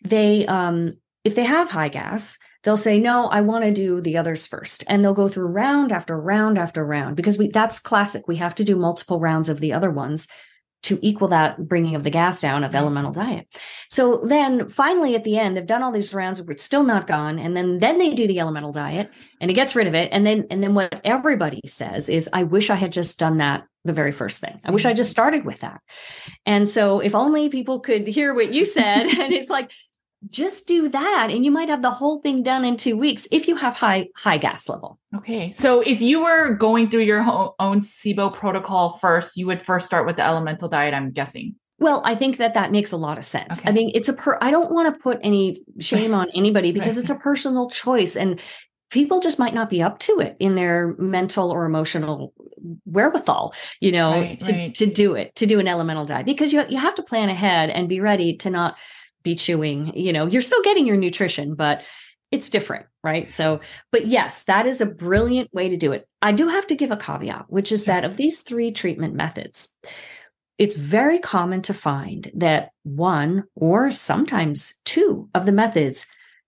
[0.05, 0.95] they um
[1.25, 4.85] if they have high gas, they'll say no i want to do the others first.
[4.89, 8.29] And they'll go through round after round after round because we that's classic.
[8.29, 10.29] We have to do multiple rounds of the other ones
[10.85, 13.49] to equal that bringing of the gas down of elemental diet.
[13.89, 17.39] So then finally at the end they've done all these rounds it's still not gone.
[17.39, 20.27] And then then they do the elemental diet and it gets rid of it and
[20.27, 23.93] then and then what everybody says is i wish i had just done that the
[23.93, 24.61] very first thing.
[24.65, 25.81] I wish I just started with that.
[26.47, 29.73] And so if only people could hear what you said and it's like
[30.29, 33.47] just do that and you might have the whole thing done in two weeks if
[33.47, 37.21] you have high high gas level okay so if you were going through your
[37.61, 42.03] own sibo protocol first you would first start with the elemental diet i'm guessing well
[42.05, 43.69] i think that that makes a lot of sense okay.
[43.69, 46.97] i mean it's a per i don't want to put any shame on anybody because
[46.97, 47.03] right.
[47.03, 48.41] it's a personal choice and
[48.91, 52.33] people just might not be up to it in their mental or emotional
[52.85, 54.75] wherewithal you know right, to, right.
[54.75, 57.71] to do it to do an elemental diet because you, you have to plan ahead
[57.71, 58.77] and be ready to not
[59.29, 59.95] be chewing.
[59.95, 61.83] You know, you're still getting your nutrition, but
[62.31, 63.33] it's different, right?
[63.33, 63.61] So,
[63.91, 66.07] but yes, that is a brilliant way to do it.
[66.21, 69.75] I do have to give a caveat, which is that of these three treatment methods,
[70.59, 76.07] it's very common to find that one or sometimes two of the methods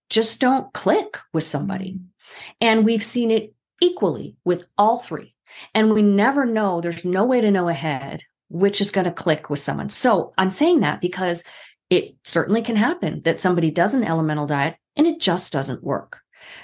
[0.09, 1.93] just don't click with somebody.
[1.93, 2.10] Mm.
[2.59, 5.35] And we've seen it equally with all three.
[5.73, 9.49] And we never know, there's no way to know ahead which is going to click
[9.49, 9.87] with someone.
[9.89, 11.43] So I'm saying that because
[11.89, 16.19] it certainly can happen that somebody does an elemental diet and it just doesn't work.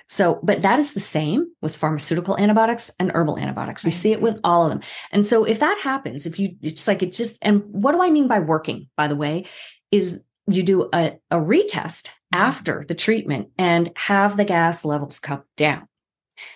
[0.09, 3.85] So, but that is the same with pharmaceutical antibiotics and herbal antibiotics.
[3.85, 4.81] We see it with all of them.
[5.11, 8.09] And so if that happens, if you, it's like, it just, and what do I
[8.09, 9.45] mean by working, by the way,
[9.91, 12.43] is you do a, a retest Mm-hmm.
[12.43, 15.87] after the treatment and have the gas levels come down.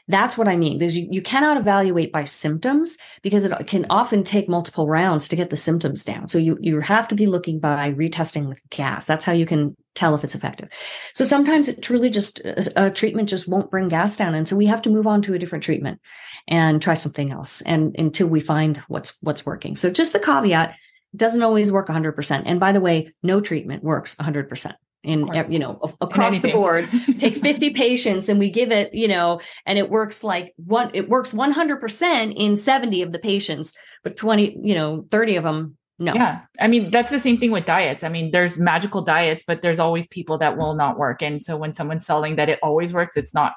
[0.09, 4.25] That's what I mean, because you, you cannot evaluate by symptoms because it can often
[4.25, 6.27] take multiple rounds to get the symptoms down.
[6.27, 9.05] So you, you have to be looking by retesting with gas.
[9.05, 10.67] That's how you can tell if it's effective.
[11.15, 12.41] So sometimes it truly just,
[12.75, 14.35] a treatment just won't bring gas down.
[14.35, 16.01] And so we have to move on to a different treatment
[16.49, 19.77] and try something else and until we find what's, what's working.
[19.77, 20.75] So just the caveat,
[21.15, 22.43] doesn't always work 100%.
[22.45, 24.73] And by the way, no treatment works 100%
[25.03, 26.87] in you know across the board
[27.17, 31.09] take 50 patients and we give it you know and it works like one it
[31.09, 33.73] works 100% in 70 of the patients
[34.03, 36.15] but 20 you know 30 of them no.
[36.15, 36.41] Yeah.
[36.59, 38.03] I mean that's the same thing with diets.
[38.03, 41.21] I mean there's magical diets but there's always people that will not work.
[41.21, 43.53] And so when someone's selling that it always works it's not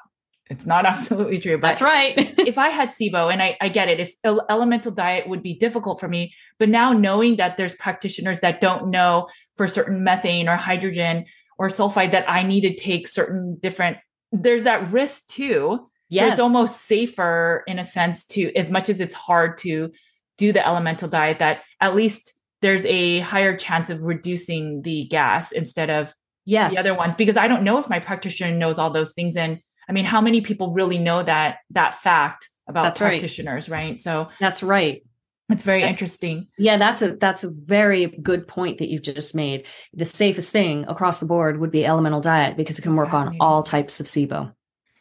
[0.49, 1.57] it's not absolutely true.
[1.57, 2.13] But That's right.
[2.39, 5.99] if I had SIBO, and I, I get it, if elemental diet would be difficult
[5.99, 9.27] for me, but now knowing that there's practitioners that don't know
[9.57, 11.25] for certain methane or hydrogen
[11.57, 13.97] or sulfide that I need to take certain different,
[14.31, 15.89] there's that risk too.
[16.09, 16.27] Yes.
[16.27, 19.91] So it's almost safer in a sense to, as much as it's hard to
[20.37, 25.51] do the elemental diet, that at least there's a higher chance of reducing the gas
[25.51, 26.13] instead of
[26.45, 26.73] yes.
[26.73, 27.15] the other ones.
[27.15, 29.35] Because I don't know if my practitioner knows all those things.
[29.35, 33.91] And I mean, how many people really know that that fact about that's practitioners, right.
[33.91, 34.01] right?
[34.01, 35.03] So that's right.
[35.49, 36.47] It's very that's, interesting.
[36.57, 39.65] Yeah, that's a that's a very good point that you've just made.
[39.93, 43.37] The safest thing across the board would be elemental diet because it can work on
[43.39, 44.51] all types of SIBO.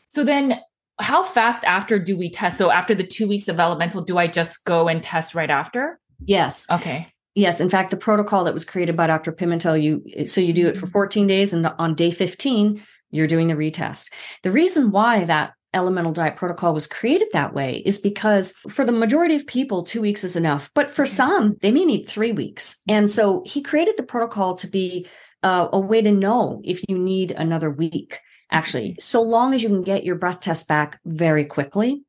[0.08, 0.60] So then
[1.00, 2.58] how fast after do we test?
[2.58, 5.98] So after the 2 weeks of elemental do I just go and test right after?
[6.24, 6.66] Yes.
[6.70, 7.08] Okay.
[7.34, 9.32] Yes, in fact the protocol that was created by Dr.
[9.32, 10.92] Pimentel you so you do it for mm-hmm.
[10.92, 14.12] 14 days and on day 15 you're doing the retest.
[14.42, 18.92] The reason why that elemental diet protocol was created that way is because for the
[18.92, 20.70] majority of people, two weeks is enough.
[20.74, 22.78] But for some, they may need three weeks.
[22.88, 25.06] And so he created the protocol to be
[25.42, 28.20] uh, a way to know if you need another week,
[28.50, 32.02] actually, so long as you can get your breath test back very quickly.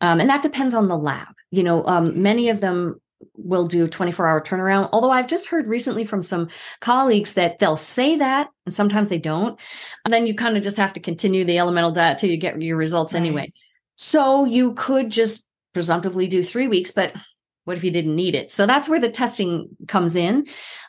[0.00, 1.28] Um, and that depends on the lab.
[1.50, 3.00] You know, um, many of them
[3.34, 4.88] will do 24 hour turnaround.
[4.92, 6.48] Although I've just heard recently from some
[6.80, 9.58] colleagues that they'll say that and sometimes they don't.
[10.04, 12.60] And then you kind of just have to continue the elemental diet till you get
[12.60, 13.20] your results right.
[13.20, 13.52] anyway.
[13.96, 15.44] So you could just
[15.74, 17.14] presumptively do three weeks, but
[17.64, 18.50] what if you didn't need it?
[18.50, 20.46] So that's where the testing comes in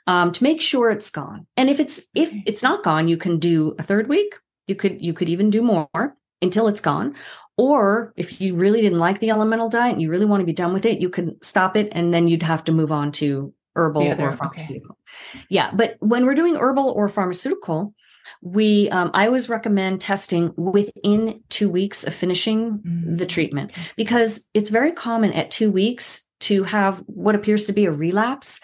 [0.07, 1.45] um, to make sure it's gone.
[1.57, 4.33] And if it's if it's not gone, you can do a third week.
[4.67, 7.15] You could you could even do more until it's gone,
[7.57, 10.53] or if you really didn't like the elemental diet and you really want to be
[10.53, 13.53] done with it, you can stop it and then you'd have to move on to
[13.75, 14.97] herbal other, or pharmaceutical.
[15.35, 15.45] Okay.
[15.49, 15.71] Yeah.
[15.73, 17.93] But when we're doing herbal or pharmaceutical,
[18.41, 23.15] we um, i always recommend testing within two weeks of finishing mm-hmm.
[23.15, 27.85] the treatment because it's very common at two weeks to have what appears to be
[27.85, 28.59] a relapse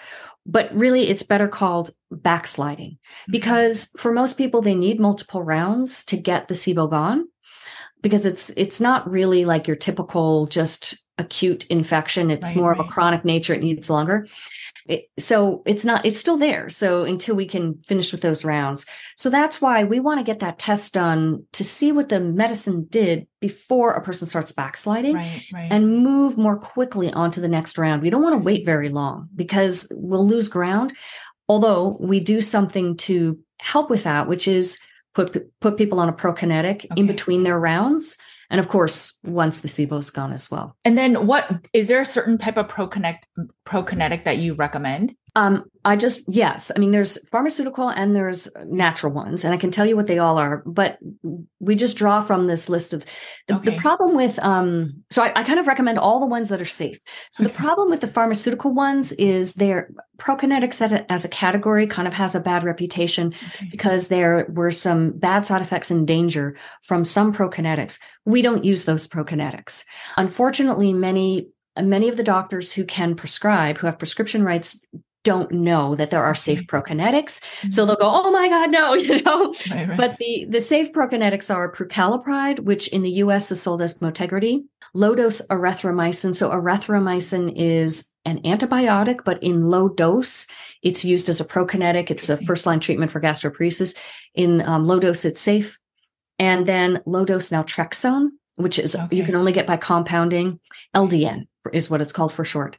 [0.46, 3.32] but really it's better called backsliding mm-hmm.
[3.32, 7.26] because for most people they need multiple rounds to get the sibo gone
[8.08, 12.32] because it's it's not really like your typical just acute infection.
[12.32, 12.80] It's right, more right.
[12.80, 13.54] of a chronic nature.
[13.54, 14.26] It needs longer.
[14.88, 16.70] It, so it's not it's still there.
[16.70, 18.86] So until we can finish with those rounds.
[19.18, 22.88] So that's why we want to get that test done to see what the medicine
[22.90, 28.02] did before a person starts backsliding right, and move more quickly onto the next round.
[28.02, 30.94] We don't want to wait very long because we'll lose ground.
[31.50, 34.80] Although we do something to help with that which is
[35.18, 36.88] put put people on a prokinetic okay.
[36.96, 38.18] in between their rounds.
[38.50, 40.78] And of course once the sibo's gone as well.
[40.86, 43.18] And then what is there a certain type of prokinetic
[43.66, 49.14] prokinetic that you recommend um, I just yes, I mean there's pharmaceutical and there's natural
[49.14, 50.64] ones, and I can tell you what they all are.
[50.66, 50.98] But
[51.60, 53.06] we just draw from this list of
[53.48, 53.70] the, okay.
[53.70, 54.44] the problem with.
[54.44, 56.98] Um, so I, I, kind of recommend all the ones that are safe.
[57.32, 57.54] So okay.
[57.54, 62.34] the problem with the pharmaceutical ones is they're prokinetics as a category kind of has
[62.34, 63.68] a bad reputation okay.
[63.70, 68.00] because there were some bad side effects and danger from some prokinetics.
[68.26, 69.86] We don't use those prokinetics.
[70.18, 71.50] Unfortunately, many
[71.82, 74.84] many of the doctors who can prescribe, who have prescription rights,
[75.28, 77.42] don't know that there are safe prokinetics.
[77.42, 77.70] Mm-hmm.
[77.72, 79.54] So they'll go, oh my God, no, you know.
[79.70, 79.98] Right, right.
[79.98, 84.64] But the, the safe prokinetics are prucalopride, which in the US is sold as Motegrity,
[84.94, 86.34] low dose erythromycin.
[86.34, 90.48] So erythromycin is an antibiotic, but in low dose,
[90.82, 92.10] it's used as a prokinetic.
[92.10, 93.98] It's a first line treatment for gastroparesis.
[94.34, 95.78] In um, low dose, it's safe.
[96.40, 99.14] And then low dose naltrexone, which is okay.
[99.14, 100.62] you can only get by compounding.
[100.96, 102.78] LDN is what it's called for short.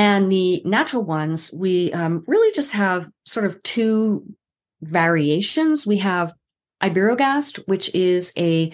[0.00, 4.24] And the natural ones, we um, really just have sort of two
[4.80, 5.86] variations.
[5.86, 6.32] We have
[6.82, 8.72] Iberogast, which is a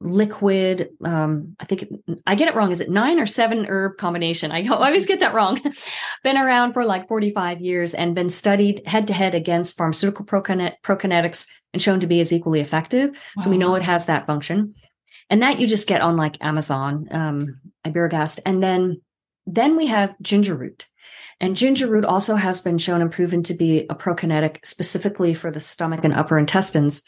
[0.00, 1.88] liquid um i think
[2.24, 5.34] i get it wrong is it nine or seven herb combination i always get that
[5.34, 5.60] wrong
[6.22, 10.76] been around for like 45 years and been studied head to head against pharmaceutical prokinet-
[10.84, 13.42] prokinetics and shown to be as equally effective wow.
[13.42, 14.72] so we know it has that function
[15.30, 18.40] and that you just get on like Amazon, um, Iberogast.
[18.46, 19.00] And then,
[19.48, 20.86] then we have ginger root.
[21.40, 25.50] And ginger root also has been shown and proven to be a prokinetic specifically for
[25.50, 27.02] the stomach and upper intestines.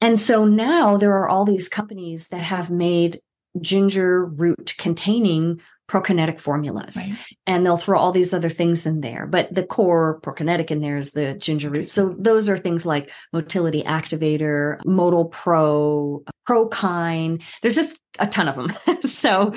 [0.00, 3.20] And so now there are all these companies that have made
[3.60, 7.18] ginger root containing prokinetic formulas right.
[7.46, 10.96] and they'll throw all these other things in there but the core prokinetic in there
[10.96, 17.76] is the ginger root so those are things like motility activator modal pro prokine there's
[17.76, 19.52] just a ton of them so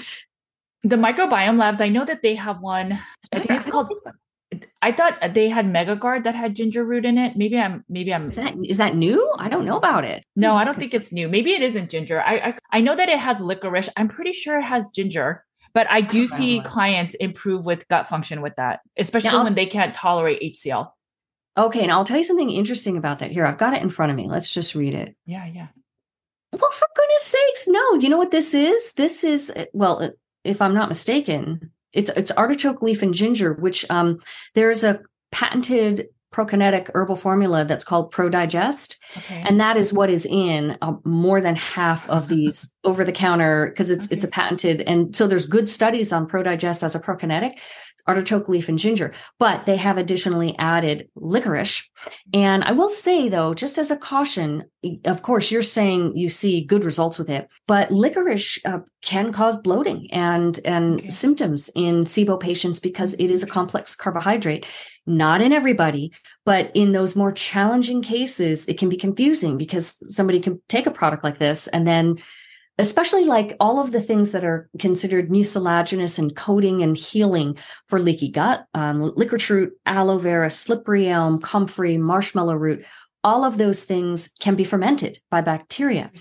[0.88, 3.00] the microbiome labs i know that they have one
[3.34, 3.90] i think it's called
[4.82, 7.36] I thought they had MegaGuard that had ginger root in it.
[7.36, 9.30] Maybe I'm maybe I'm is that is that new?
[9.38, 10.26] I don't know about it.
[10.38, 11.28] No, I hmm, don't think it's new.
[11.28, 12.22] Maybe it isn't ginger.
[12.22, 13.90] I I, I know that it has licorice.
[13.98, 15.44] I'm pretty sure it has ginger.
[15.74, 19.68] But I do see clients improve with gut function with that, especially now, when they
[19.68, 20.90] can't tolerate HCl.
[21.56, 23.32] Okay, and I'll tell you something interesting about that.
[23.32, 24.28] Here, I've got it in front of me.
[24.28, 25.16] Let's just read it.
[25.26, 25.68] Yeah, yeah.
[26.54, 27.96] Well, for goodness sakes, no.
[27.96, 28.94] You know what this is?
[28.94, 30.10] This is uh, well, uh,
[30.48, 34.20] if I'm not mistaken, it's it's artichoke leaf and ginger, which um
[34.54, 38.98] there's a patented prokinetic herbal formula that's called ProDigest.
[39.18, 39.42] Okay.
[39.46, 43.70] And that is what is in uh, more than half of these over the counter
[43.70, 44.16] because it's okay.
[44.16, 47.54] it's a patented and so there's good studies on ProDigest as a prokinetic
[48.08, 51.84] artichoke leaf and ginger, but they have additionally added licorice.
[52.34, 54.66] And I will say though, just as a caution,
[55.06, 59.56] of course, you're saying you see good results with it, but licorice uh, can cause
[59.56, 61.10] bloating and and okay.
[61.10, 64.66] symptoms in SIBO patients because it is a complex carbohydrate.
[65.10, 66.12] Not in everybody,
[66.46, 70.92] but in those more challenging cases, it can be confusing because somebody can take a
[70.92, 72.18] product like this and then
[72.78, 77.58] especially like all of the things that are considered mucilaginous and coating and healing
[77.88, 82.86] for leaky gut, um, licorice root, aloe vera, slippery elm, comfrey, marshmallow root,
[83.24, 86.12] all of those things can be fermented by bacteria.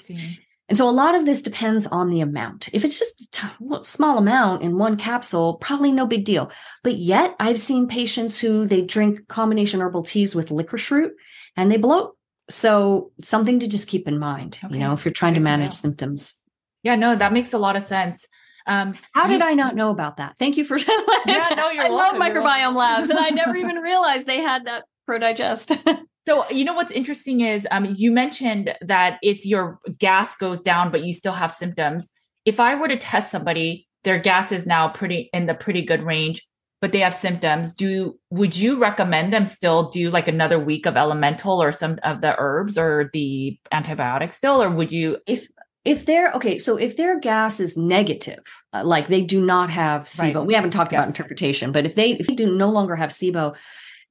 [0.68, 2.68] And so a lot of this depends on the amount.
[2.72, 3.38] If it's just
[3.70, 6.50] a small amount in one capsule, probably no big deal.
[6.82, 11.12] But yet I've seen patients who they drink combination herbal teas with licorice root
[11.56, 12.16] and they bloat.
[12.48, 14.74] So something to just keep in mind, okay.
[14.74, 16.42] you know, if you're trying Good to manage to symptoms.
[16.86, 18.24] Yeah, no, that makes a lot of sense.
[18.68, 20.38] Um, How did I not know about that?
[20.38, 20.78] Thank you for
[21.26, 22.20] yeah, no, you're I welcome.
[22.20, 26.04] love microbiome labs, and I never even realized they had that ProDigest.
[26.28, 30.92] so, you know what's interesting is um, you mentioned that if your gas goes down,
[30.92, 32.08] but you still have symptoms.
[32.44, 36.04] If I were to test somebody, their gas is now pretty in the pretty good
[36.04, 36.46] range,
[36.80, 37.72] but they have symptoms.
[37.72, 42.20] Do would you recommend them still do like another week of elemental or some of
[42.20, 45.48] the herbs or the antibiotics still, or would you if
[45.86, 50.02] if they're okay, so if their gas is negative, uh, like they do not have
[50.02, 50.46] SIBO, right.
[50.46, 50.98] we haven't talked yes.
[50.98, 53.54] about interpretation, but if they if they do no longer have SIBO,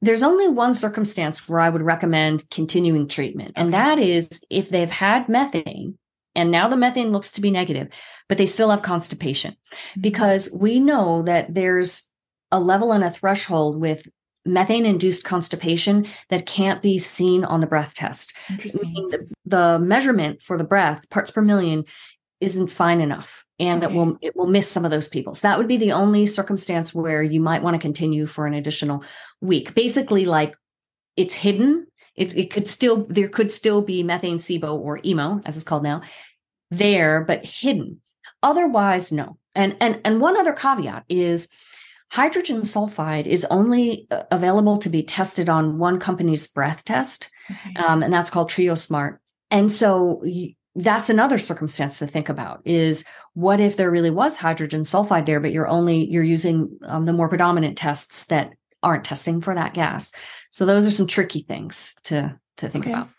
[0.01, 4.89] there's only one circumstance where I would recommend continuing treatment, and that is if they've
[4.89, 5.97] had methane
[6.36, 7.88] and now the methane looks to be negative,
[8.28, 10.01] but they still have constipation, mm-hmm.
[10.01, 12.09] because we know that there's
[12.51, 14.07] a level and a threshold with
[14.46, 18.34] methane induced constipation that can't be seen on the breath test.
[18.50, 21.86] The, the, measurement for the breath, parts per million,
[22.39, 23.43] isn't fine enough.
[23.58, 23.93] And okay.
[23.93, 25.34] it will it will miss some of those people.
[25.34, 28.54] So that would be the only circumstance where you might want to continue for an
[28.54, 29.04] additional
[29.39, 29.74] week.
[29.74, 30.56] Basically, like
[31.16, 31.88] it's hidden.
[32.16, 35.84] It's it could still there could still be methane SIBO or IMO, as it's called
[35.84, 36.02] now,
[36.70, 38.02] there, but hidden.
[38.43, 39.38] Otherwise, no.
[39.56, 41.48] And and and one other caveat is
[42.16, 47.76] Hydrogen sulfide is only uh, available to be tested on one company's breath test, okay.
[47.76, 49.18] um, and that's called TrioSmart.
[49.51, 50.24] And so
[50.76, 53.03] that's another circumstance to think about is
[53.34, 57.11] what if there really was hydrogen sulfide there, but you're only you're using um, the
[57.11, 60.13] more predominant tests that aren't testing for that gas.
[60.51, 62.93] So those are some tricky things to to think okay.
[62.93, 63.09] about.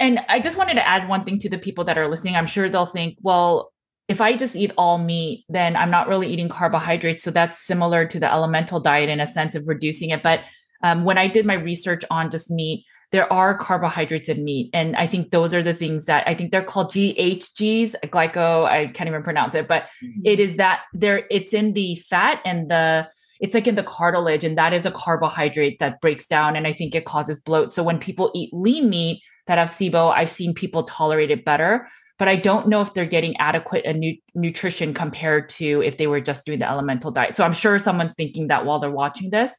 [0.00, 2.34] And I just wanted to add one thing to the people that are listening.
[2.34, 3.72] I'm sure they'll think, well,
[4.10, 7.22] if I just eat all meat, then I'm not really eating carbohydrates.
[7.22, 10.20] So that's similar to the elemental diet in a sense of reducing it.
[10.20, 10.40] But
[10.82, 14.68] um, when I did my research on just meat, there are carbohydrates in meat.
[14.72, 18.88] And I think those are the things that I think they're called GHGs, glyco, I
[18.88, 20.22] can't even pronounce it, but mm-hmm.
[20.24, 23.08] it is that there, it's in the fat and the,
[23.38, 26.56] it's like in the cartilage, and that is a carbohydrate that breaks down.
[26.56, 27.72] And I think it causes bloat.
[27.72, 31.88] So when people eat lean meat that have SIBO, I've seen people tolerate it better
[32.20, 36.06] but I don't know if they're getting adequate a nu- nutrition compared to if they
[36.06, 37.34] were just doing the elemental diet.
[37.34, 39.50] So I'm sure someone's thinking that while they're watching this.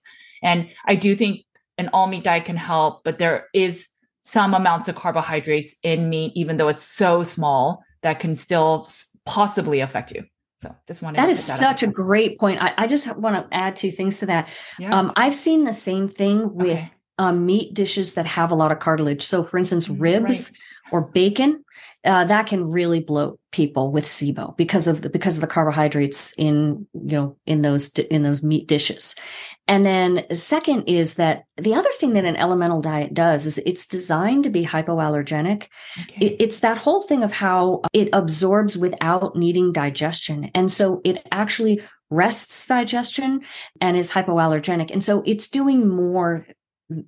[0.44, 1.44] And I do think
[1.80, 3.88] an all meat diet can help, but there is
[4.22, 8.88] some amounts of carbohydrates in meat, even though it's so small, that can still
[9.26, 10.24] possibly affect you.
[10.62, 12.62] So just wanted that is that such a great point.
[12.62, 14.48] I, I, just want to add two things to that.
[14.78, 14.96] Yeah.
[14.96, 16.92] Um, I've seen the same thing with okay.
[17.18, 19.24] um, meat dishes that have a lot of cartilage.
[19.24, 20.94] So, for instance, mm, ribs right.
[20.94, 21.64] or bacon
[22.04, 26.34] uh, that can really bloat people with SIBO because of the because of the carbohydrates
[26.34, 29.16] in you know in those in those meat dishes.
[29.68, 33.86] And then second is that the other thing that an elemental diet does is it's
[33.86, 35.68] designed to be hypoallergenic.
[36.02, 36.26] Okay.
[36.26, 40.50] It, it's that whole thing of how it absorbs without needing digestion.
[40.56, 43.42] And so it actually rests digestion
[43.80, 44.92] and is hypoallergenic.
[44.92, 46.46] And so it's doing more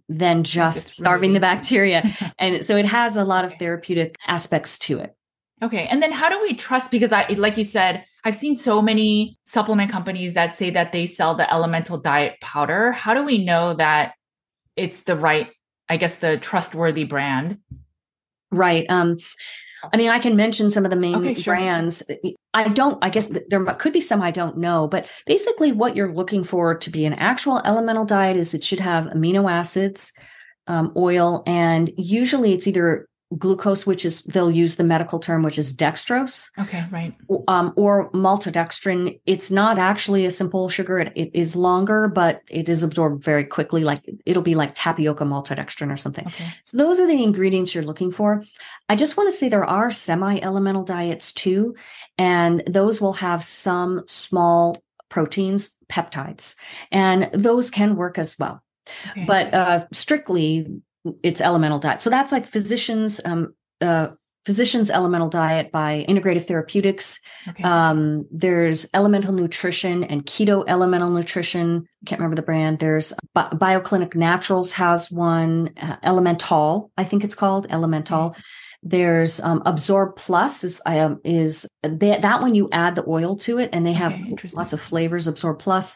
[0.09, 2.34] than just it's starving really- the bacteria.
[2.39, 5.15] and so it has a lot of therapeutic aspects to it.
[5.61, 5.88] Okay.
[5.88, 6.91] And then how do we trust?
[6.91, 11.05] Because I, like you said, I've seen so many supplement companies that say that they
[11.05, 12.91] sell the elemental diet powder.
[12.91, 14.13] How do we know that
[14.75, 15.49] it's the right,
[15.88, 17.59] I guess, the trustworthy brand?
[18.51, 18.86] Right.
[18.89, 19.17] Um,
[19.91, 21.55] I mean, I can mention some of the main okay, sure.
[21.55, 22.03] brands.
[22.53, 26.13] I don't, I guess there could be some I don't know, but basically what you're
[26.13, 30.13] looking for to be an actual elemental diet is it should have amino acids,
[30.67, 33.07] um, oil, and usually it's either
[33.38, 36.49] glucose, which is they'll use the medical term, which is dextrose.
[36.59, 37.15] Okay, right.
[37.47, 39.19] Um, or maltodextrin.
[39.25, 40.99] It's not actually a simple sugar.
[40.99, 43.84] It, it is longer, but it is absorbed very quickly.
[43.84, 46.27] Like it'll be like tapioca maltodextrin or something.
[46.27, 46.47] Okay.
[46.63, 48.43] So those are the ingredients you're looking for.
[48.89, 51.75] I just want to say there are semi-elemental diets too,
[52.17, 56.55] and those will have some small proteins, peptides,
[56.91, 58.63] and those can work as well.
[59.11, 59.25] Okay.
[59.25, 60.81] But uh, strictly,
[61.22, 62.01] its elemental diet.
[62.01, 64.08] So that's like physicians, um, uh,
[64.45, 67.20] physicians elemental diet by integrative therapeutics.
[67.47, 67.64] Okay.
[67.64, 71.88] Um, there's elemental nutrition and keto elemental nutrition.
[72.06, 72.80] Can't remember the brand.
[72.80, 78.32] There's Bi- BioClinic Naturals has one, uh, Elemental, I think it's called Elemental.
[78.32, 78.41] Okay.
[78.86, 83.60] There's um, Absorb Plus is um, is they, that one you add the oil to
[83.60, 85.26] it, and they have okay, lots of flavors.
[85.26, 85.95] Absorb Plus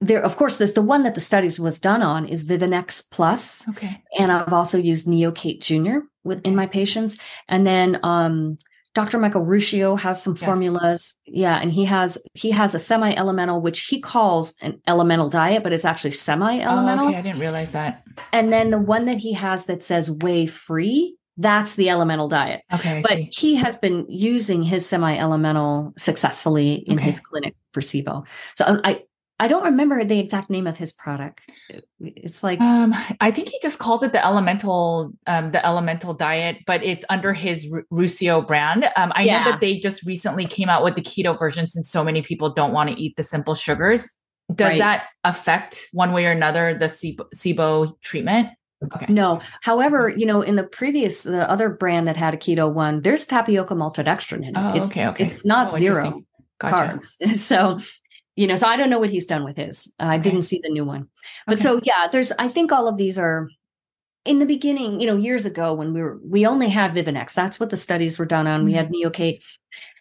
[0.00, 3.68] there of course there's the one that the studies was done on is vivonex plus
[3.68, 7.18] okay and i've also used neocate junior within my patients
[7.48, 8.56] and then um
[8.94, 10.44] dr michael ruscio has some yes.
[10.44, 15.62] formulas yeah and he has he has a semi-elemental which he calls an elemental diet
[15.62, 19.18] but it's actually semi-elemental oh, okay i didn't realize that and then the one that
[19.18, 22.62] he has that says whey free that's the elemental diet.
[22.74, 22.98] Okay.
[22.98, 23.30] I but see.
[23.32, 27.04] he has been using his semi elemental successfully in okay.
[27.04, 28.26] his clinic for SIBO.
[28.56, 29.04] So I,
[29.40, 31.50] I don't remember the exact name of his product.
[32.00, 36.58] It's like um, I think he just calls it the elemental um, the elemental diet,
[36.66, 38.84] but it's under his R- Ruscio brand.
[38.96, 39.44] Um, I yeah.
[39.44, 42.52] know that they just recently came out with the keto version since so many people
[42.52, 44.08] don't want to eat the simple sugars.
[44.54, 44.78] Does right.
[44.78, 48.48] that affect one way or another the SIBO treatment?
[48.84, 49.12] Okay.
[49.12, 49.40] No.
[49.60, 53.26] However, you know, in the previous, the other brand that had a keto one, there's
[53.26, 54.56] tapioca maltodextrin in it.
[54.56, 55.26] Oh, it's, okay, okay.
[55.26, 56.22] It's not oh, zero
[56.60, 56.98] gotcha.
[56.98, 57.36] carbs.
[57.36, 57.80] So
[58.38, 60.68] you know so i don't know what he's done with his i didn't see the
[60.70, 61.08] new one
[61.46, 61.62] but okay.
[61.62, 63.48] so yeah there's i think all of these are
[64.24, 67.58] in the beginning you know years ago when we were we only had vivonex that's
[67.58, 68.66] what the studies were done on mm-hmm.
[68.66, 69.08] we had mm-hmm.
[69.08, 69.40] neocate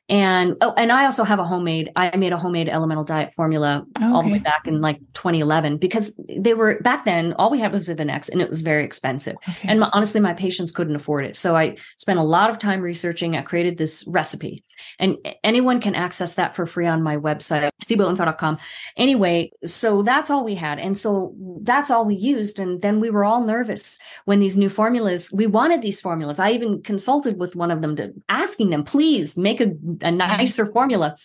[0.10, 1.92] and oh, and I also have a homemade.
[1.98, 4.06] I made a homemade elemental diet formula okay.
[4.06, 7.34] all the way back in like 2011 because they were back then.
[7.34, 9.36] All we had was Vivonex, and it was very expensive.
[9.64, 11.36] And my, honestly, my patients couldn't afford it.
[11.36, 13.36] So I spent a lot of time researching.
[13.36, 14.64] I created this recipe,
[15.00, 18.58] and anyone can access that for free on my website, siboinfo.com.
[18.96, 22.60] Anyway, so that's all we had, and so that's all we used.
[22.60, 25.32] And then we were all nervous when these new formulas.
[25.32, 26.40] We wanted these formulas.
[26.40, 29.72] I even consulted with one of them to asking them, please make a
[30.02, 31.18] a nicer formula.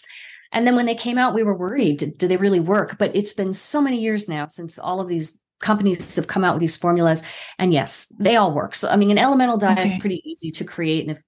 [0.53, 2.99] And then when they came out, we were worried, did, do they really work?
[2.99, 6.55] But it's been so many years now since all of these companies have come out
[6.55, 7.23] with these formulas.
[7.59, 8.75] And yes, they all work.
[8.75, 9.89] So, I mean, an elemental diet okay.
[9.89, 11.09] is pretty easy to create.
[11.09, 11.23] And if,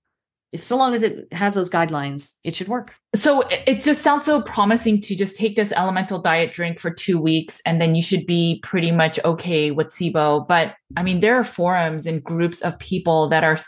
[0.55, 2.95] if so long as it has those guidelines, it should work.
[3.17, 7.21] So it just sounds so promising to just take this elemental diet drink for two
[7.21, 10.47] weeks and then you should be pretty much okay with SIBO.
[10.47, 13.59] But I mean, there are forums and groups of people that are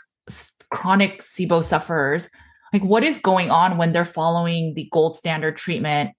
[0.71, 2.29] chronic SIBO sufferers
[2.71, 6.11] like what is going on when they're following the gold standard treatment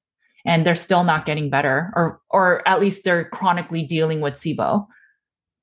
[0.45, 4.87] and they're still not getting better or or at least they're chronically dealing with SIBO?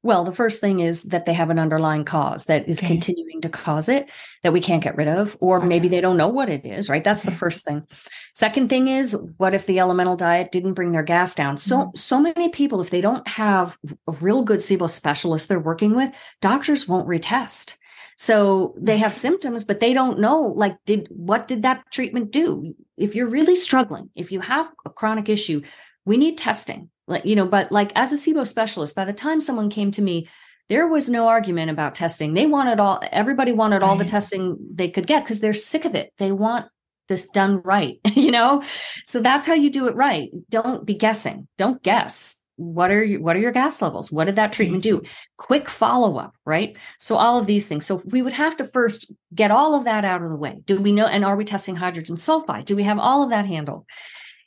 [0.05, 2.89] Well, the first thing is that they have an underlying cause that is okay.
[2.89, 4.07] continuing to cause it
[4.43, 5.65] that we can't get rid of, or okay.
[5.65, 7.03] maybe they don't know what it is, right?
[7.03, 7.33] That's okay.
[7.33, 7.87] the first thing.
[8.31, 11.57] Second thing is, what if the elemental diet didn't bring their gas down?
[11.57, 11.95] So, mm-hmm.
[11.95, 16.13] so many people, if they don't have a real good SIBO specialist they're working with,
[16.39, 17.75] doctors won't retest.
[18.15, 22.75] So they have symptoms, but they don't know, like, did what did that treatment do?
[22.95, 25.63] If you're really struggling, if you have a chronic issue,
[26.05, 26.91] we need testing.
[27.07, 30.01] Like, you know, but like as a SIBO specialist, by the time someone came to
[30.01, 30.27] me,
[30.69, 32.33] there was no argument about testing.
[32.33, 35.93] They wanted all, everybody wanted all the testing they could get because they're sick of
[35.93, 36.11] it.
[36.17, 36.65] They want
[37.07, 38.63] this done right, you know?
[39.05, 40.31] So that's how you do it right.
[40.49, 41.47] Don't be guessing.
[41.57, 44.11] Don't guess what are you, what are your gas levels?
[44.11, 44.97] What did that treatment do?
[44.97, 45.11] Mm-hmm.
[45.37, 46.77] Quick follow up, right?
[46.99, 47.85] So all of these things.
[47.85, 50.61] So we would have to first get all of that out of the way.
[50.65, 51.05] Do we know?
[51.05, 52.65] And are we testing hydrogen sulfide?
[52.65, 53.85] Do we have all of that handled?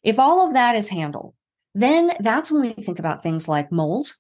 [0.03, 1.35] If all of that is handled,
[1.79, 4.13] then that's when we think about things like mold.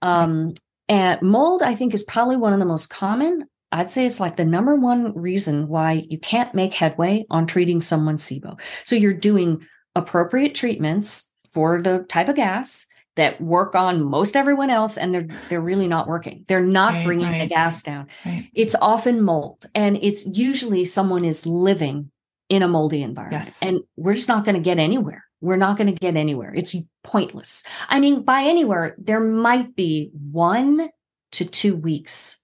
[0.00, 0.54] Um,
[0.88, 3.46] and mold, I think, is probably one of the most common.
[3.70, 7.80] I'd say it's like the number one reason why you can't make headway on treating
[7.80, 8.58] someone's SIBO.
[8.84, 12.86] So you're doing appropriate treatments for the type of gas
[13.16, 17.04] that work on most everyone else and they're they're really not working they're not right,
[17.04, 18.48] bringing right, the gas down right.
[18.54, 22.10] it's often mold and it's usually someone is living
[22.48, 23.58] in a moldy environment yes.
[23.60, 26.74] and we're just not going to get anywhere we're not going to get anywhere it's
[27.04, 30.88] pointless i mean by anywhere there might be 1
[31.32, 32.40] to 2 weeks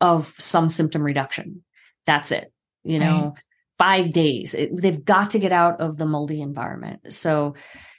[0.00, 1.62] of some symptom reduction
[2.06, 2.52] that's it
[2.84, 3.34] you know
[3.78, 7.54] 5 days it, they've got to get out of the moldy environment so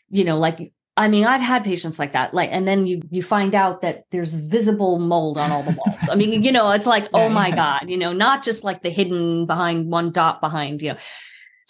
[0.10, 2.34] you know like I mean, I've had patients like that.
[2.34, 6.10] Like, and then you you find out that there's visible mold on all the walls.
[6.10, 7.52] I mean, you know, it's like, oh my.
[7.52, 11.00] God, you know, not just like the hidden behind one dot behind, you know.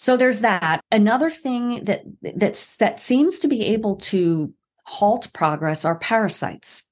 [0.00, 0.80] So there's that.
[0.90, 4.50] Another thing that that's that seems to be able to
[4.84, 6.84] halt progress are parasites.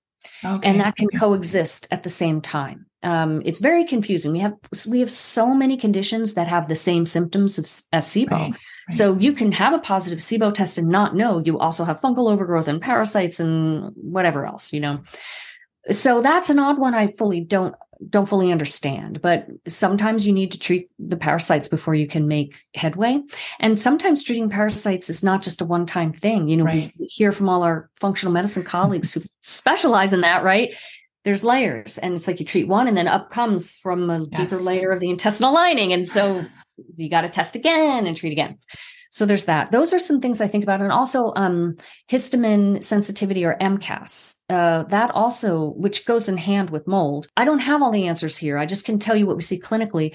[0.45, 0.69] Okay.
[0.69, 2.85] And that can coexist at the same time.
[3.03, 4.33] Um, it's very confusing.
[4.33, 4.53] We have
[4.87, 8.31] we have so many conditions that have the same symptoms of, as SIBO.
[8.31, 8.55] Right.
[8.91, 12.31] So you can have a positive SIBO test and not know you also have fungal
[12.31, 15.01] overgrowth and parasites and whatever else, you know.
[15.91, 17.75] So that's an odd one I fully don't
[18.09, 22.65] don't fully understand, but sometimes you need to treat the parasites before you can make
[22.75, 23.21] headway.
[23.61, 26.49] And sometimes treating parasites is not just a one-time thing.
[26.49, 26.93] You know, right.
[26.99, 30.75] we hear from all our functional medicine colleagues who specialize in that, right?
[31.25, 34.29] There's layers, and it's like you treat one, and then up comes from a yes.
[34.29, 35.93] deeper layer of the intestinal lining.
[35.93, 36.45] And so
[36.97, 38.59] you got to test again and treat again.
[39.11, 39.73] So there's that.
[39.73, 40.81] Those are some things I think about.
[40.81, 41.77] And also um,
[42.11, 44.37] histamine sensitivity or MCAS.
[44.51, 47.29] Uh, that also, which goes in hand with mold.
[47.37, 48.59] I don't have all the answers here.
[48.59, 50.15] I just can tell you what we see clinically.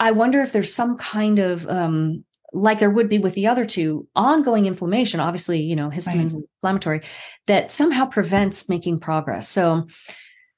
[0.00, 3.66] I wonder if there's some kind of um, like there would be with the other
[3.66, 6.44] two, ongoing inflammation, obviously, you know, histamine's right.
[6.54, 7.02] inflammatory,
[7.46, 9.48] that somehow prevents making progress.
[9.48, 9.86] So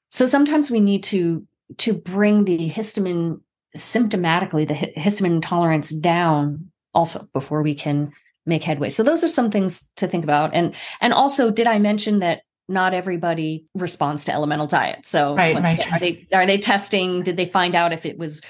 [0.09, 1.45] so sometimes we need to
[1.77, 3.41] to bring the histamine
[3.77, 8.11] symptomatically the histamine intolerance down also before we can
[8.45, 8.89] make headway.
[8.89, 10.53] So those are some things to think about.
[10.53, 15.05] And and also, did I mention that not everybody responds to elemental diet?
[15.05, 15.79] So right, right.
[15.79, 17.23] Again, are they are they testing?
[17.23, 18.41] Did they find out if it was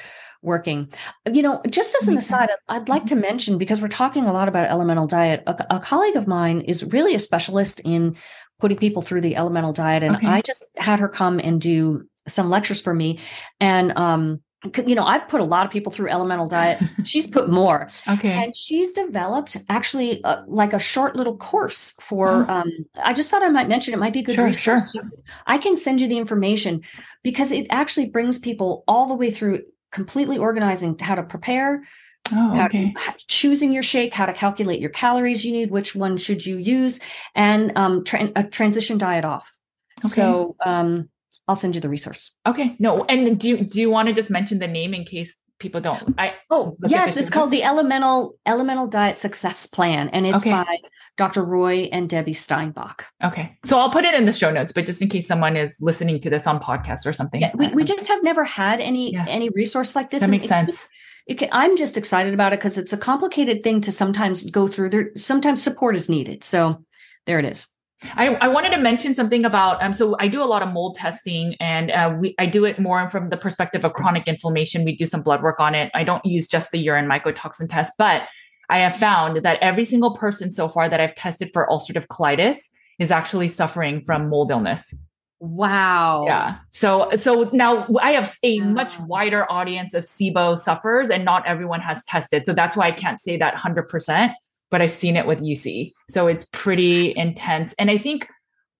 [0.41, 0.91] working?
[1.31, 4.47] You know, just as an aside, I'd like to mention because we're talking a lot
[4.47, 5.43] about elemental diet.
[5.47, 8.15] A, a colleague of mine is really a specialist in
[8.59, 10.27] putting people through the elemental diet, and okay.
[10.27, 13.19] I just had her come and do some lectures for me,
[13.59, 14.41] and um
[14.85, 16.81] you know, I've put a lot of people through elemental diet.
[17.05, 17.89] She's put more.
[18.07, 18.31] Okay.
[18.31, 22.53] And she's developed actually uh, like a short little course for, oh.
[22.53, 24.91] um, I just thought I might mention it might be a good sure, resource.
[24.91, 25.09] Sure.
[25.47, 26.81] I can send you the information
[27.23, 31.83] because it actually brings people all the way through completely organizing how to prepare,
[32.31, 32.93] Oh, okay.
[32.95, 36.57] How choosing your shake, how to calculate your calories you need, which one should you
[36.57, 36.99] use,
[37.33, 39.57] and um, tra- a transition diet off.
[40.05, 40.09] Okay.
[40.09, 41.09] So um,
[41.49, 42.31] I'll send you the resource.
[42.45, 42.75] Okay.
[42.77, 43.05] No.
[43.05, 46.13] And do you, do you want to just mention the name in case people don't?
[46.19, 50.51] I oh yes, it's called the Elemental Elemental Diet Success Plan, and it's okay.
[50.51, 50.77] by
[51.17, 51.43] Dr.
[51.43, 53.03] Roy and Debbie Steinbach.
[53.23, 53.57] Okay.
[53.65, 56.19] So I'll put it in the show notes, but just in case someone is listening
[56.19, 57.41] to this on podcast or something.
[57.41, 59.25] Yeah, we, we just have never had any yeah.
[59.27, 60.21] any resource like this.
[60.21, 60.77] That makes sense.
[61.25, 64.67] It, can, I'm just excited about it because it's a complicated thing to sometimes go
[64.67, 64.91] through.
[64.91, 66.43] There sometimes support is needed.
[66.43, 66.85] So
[67.25, 67.73] there it is.
[68.03, 70.95] I, I wanted to mention something about um, so I do a lot of mold
[70.95, 74.85] testing and uh, we I do it more from the perspective of chronic inflammation.
[74.85, 75.91] We do some blood work on it.
[75.93, 78.23] I don't use just the urine mycotoxin test, but
[78.69, 82.57] I have found that every single person so far that I've tested for ulcerative colitis
[82.99, 84.93] is actually suffering from mold illness.
[85.41, 86.25] Wow.
[86.25, 86.57] Yeah.
[86.71, 88.65] So so now I have a wow.
[88.67, 92.45] much wider audience of SIBO sufferers and not everyone has tested.
[92.45, 94.33] So that's why I can't say that 100%
[94.69, 95.91] but I've seen it with UC.
[96.09, 97.73] So it's pretty intense.
[97.79, 98.27] And I think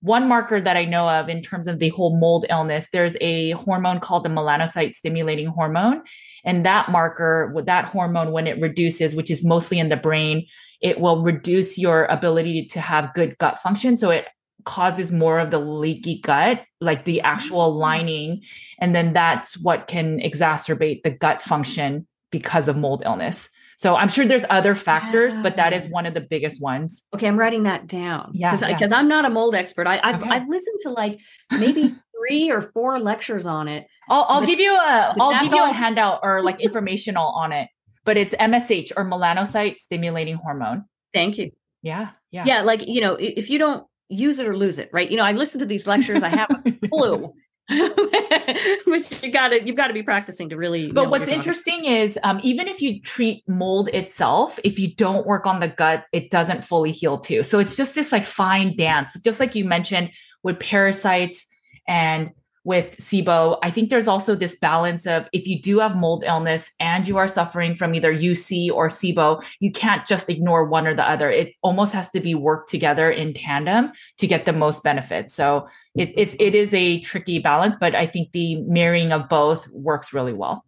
[0.01, 3.51] one marker that I know of in terms of the whole mold illness, there's a
[3.51, 6.01] hormone called the melanocyte stimulating hormone.
[6.45, 10.45] And that marker, with that hormone, when it reduces, which is mostly in the brain,
[10.81, 13.97] it will reduce your ability to have good gut function.
[13.97, 14.27] So it
[14.63, 17.79] causes more of the leaky gut, like the actual mm-hmm.
[17.79, 18.41] lining.
[18.79, 23.49] And then that's what can exacerbate the gut function because of mold illness.
[23.79, 25.41] So I'm sure there's other factors, yeah.
[25.41, 27.01] but that is one of the biggest ones.
[27.15, 28.31] Okay, I'm writing that down.
[28.33, 28.97] Yeah, because yeah.
[28.97, 29.87] I'm not a mold expert.
[29.87, 30.29] I, have okay.
[30.29, 31.17] I've listened to like
[31.49, 33.87] maybe three or four lectures on it.
[34.09, 35.69] I'll, I'll give you a I'll give you all.
[35.69, 37.69] a handout or like informational on it.
[38.03, 40.83] But it's MSH or melanocyte stimulating hormone.
[41.13, 41.51] Thank you.
[41.81, 42.61] Yeah, yeah, yeah.
[42.63, 45.09] Like you know, if you don't use it or lose it, right?
[45.09, 47.31] You know, I listen to these lectures, I have a clue.
[48.85, 50.91] Which you got to you've got to be practicing to really.
[50.91, 55.45] But what's interesting is um, even if you treat mold itself, if you don't work
[55.45, 57.43] on the gut, it doesn't fully heal too.
[57.43, 60.11] So it's just this like fine dance, just like you mentioned
[60.41, 61.45] with parasites
[61.87, 62.31] and
[62.63, 66.69] with SIBO, I think there's also this balance of if you do have mold illness
[66.79, 70.93] and you are suffering from either UC or SIBO, you can't just ignore one or
[70.93, 71.31] the other.
[71.31, 75.31] It almost has to be worked together in tandem to get the most benefit.
[75.31, 79.67] So it, it's it is a tricky balance, but I think the marrying of both
[79.69, 80.65] works really well.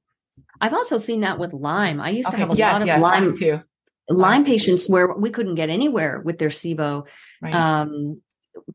[0.61, 1.99] I've also seen that with Lyme.
[1.99, 2.37] I used okay.
[2.37, 3.61] to have a yes, lot of yes, Lyme too.
[4.09, 7.05] Lyme patients where we couldn't get anywhere with their SIBO.
[7.41, 7.53] Right.
[7.53, 8.21] Um,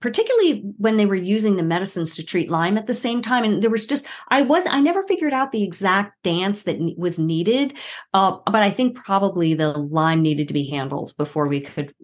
[0.01, 3.45] particularly when they were using the medicines to treat Lyme at the same time.
[3.45, 7.19] And there was just, I was, I never figured out the exact dance that was
[7.19, 7.75] needed.
[8.15, 11.95] Uh, but I think probably the Lyme needed to be handled before we could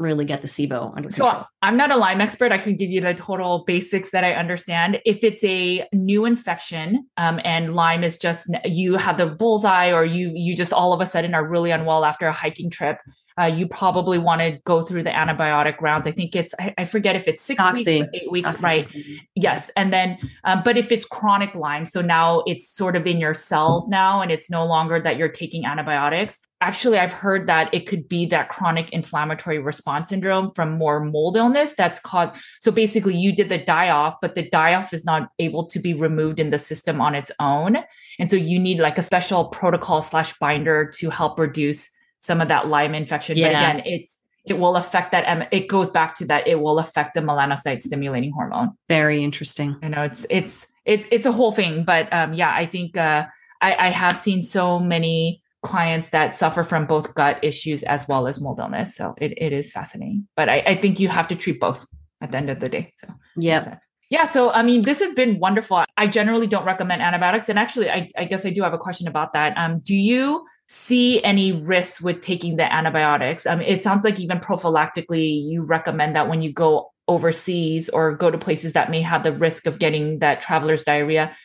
[0.00, 1.30] really get the SIBO under control.
[1.30, 2.52] So I'm not a Lyme expert.
[2.52, 5.00] I can give you the total basics that I understand.
[5.04, 10.04] If it's a new infection um, and Lyme is just you have the bullseye or
[10.04, 12.98] you you just all of a sudden are really unwell after a hiking trip,
[13.38, 16.06] uh, you probably want to go through the antibiotic rounds.
[16.06, 18.00] I think it's, I, I forget if it's six Oxy.
[18.00, 18.62] weeks eight weeks, Oxy.
[18.62, 18.88] right?
[19.34, 19.70] Yes.
[19.76, 23.34] And then, um, but if it's chronic Lyme, so now it's sort of in your
[23.34, 26.38] cells now and it's no longer that you're taking antibiotics.
[26.62, 31.36] Actually, I've heard that it could be that chronic inflammatory response syndrome from more mold
[31.38, 32.34] illness that's caused.
[32.60, 35.78] So basically, you did the die off, but the die off is not able to
[35.78, 37.78] be removed in the system on its own.
[38.18, 41.88] And so you need like a special protocol slash binder to help reduce
[42.20, 43.36] some of that Lyme infection.
[43.36, 43.48] Yeah.
[43.48, 44.16] But again, it's
[44.46, 45.48] it will affect that.
[45.52, 46.46] It goes back to that.
[46.46, 48.70] It will affect the melanocyte stimulating hormone.
[48.88, 49.76] Very interesting.
[49.82, 53.26] I know it's it's it's it's a whole thing, but um, yeah, I think uh,
[53.60, 58.26] I, I have seen so many clients that suffer from both gut issues as well
[58.26, 58.96] as mold illness.
[58.96, 60.26] So it, it is fascinating.
[60.34, 61.86] But I, I think you have to treat both
[62.22, 62.94] at the end of the day.
[63.02, 63.76] So yeah.
[64.08, 64.24] Yeah.
[64.24, 65.84] So, I mean, this has been wonderful.
[65.96, 67.48] I generally don't recommend antibiotics.
[67.48, 69.56] And actually, I, I guess I do have a question about that.
[69.56, 73.44] Um, do you see any risks with taking the antibiotics?
[73.44, 78.30] Mean, it sounds like even prophylactically, you recommend that when you go overseas or go
[78.30, 81.36] to places that may have the risk of getting that traveler's diarrhea.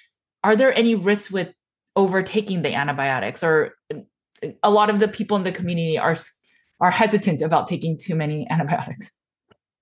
[0.44, 1.52] Are there any risks with
[1.96, 6.16] overtaking the antibiotics, or uh, a lot of the people in the community are
[6.80, 9.10] are hesitant about taking too many antibiotics?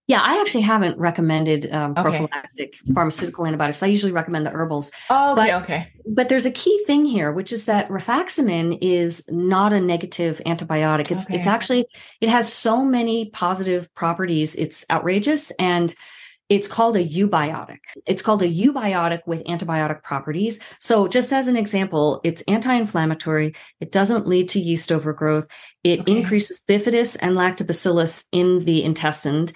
[0.07, 2.93] Yeah, I actually haven't recommended um, prophylactic okay.
[2.93, 3.81] pharmaceutical antibiotics.
[3.81, 4.91] I usually recommend the herbals.
[5.09, 5.93] Oh, okay, but, okay.
[6.05, 11.09] But there's a key thing here, which is that rifaximin is not a negative antibiotic.
[11.09, 11.37] It's okay.
[11.37, 11.85] it's actually
[12.19, 14.55] it has so many positive properties.
[14.55, 15.95] It's outrageous, and
[16.49, 17.79] it's called a eubiotic.
[18.05, 20.59] It's called a eubiotic with antibiotic properties.
[20.79, 23.55] So, just as an example, it's anti-inflammatory.
[23.79, 25.47] It doesn't lead to yeast overgrowth.
[25.85, 26.11] It okay.
[26.11, 29.47] increases bifidus and lactobacillus in the intestine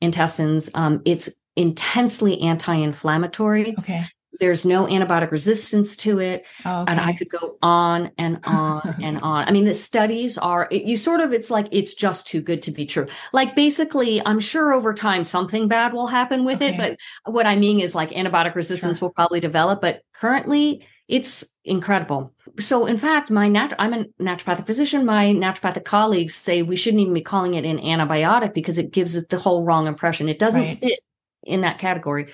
[0.00, 0.70] intestines.
[0.74, 3.74] Um, it's intensely anti-inflammatory.
[3.78, 4.06] Okay.
[4.40, 6.44] There's no antibiotic resistance to it.
[6.64, 6.90] Oh, okay.
[6.90, 9.46] And I could go on and on and on.
[9.46, 12.62] I mean, the studies are, it, you sort of, it's like, it's just too good
[12.62, 13.06] to be true.
[13.32, 16.74] Like basically, I'm sure over time something bad will happen with okay.
[16.74, 16.76] it.
[17.24, 19.08] But what I mean is like antibiotic resistance sure.
[19.08, 19.80] will probably develop.
[19.80, 22.32] But currently, it's incredible.
[22.60, 25.04] So, in fact, my nat- I'm a naturopathic physician.
[25.04, 29.16] My naturopathic colleagues say we shouldn't even be calling it an antibiotic because it gives
[29.16, 30.28] it the whole wrong impression.
[30.28, 30.80] It doesn't right.
[30.80, 31.00] fit
[31.44, 32.32] in that category.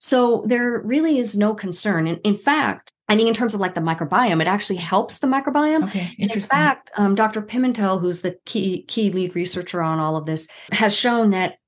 [0.00, 2.06] So, there really is no concern.
[2.06, 5.26] And in fact, I mean, in terms of like the microbiome, it actually helps the
[5.26, 5.84] microbiome.
[5.84, 6.36] Okay, interesting.
[6.36, 7.42] In fact, um, Dr.
[7.42, 11.58] Pimentel, who's the key key lead researcher on all of this, has shown that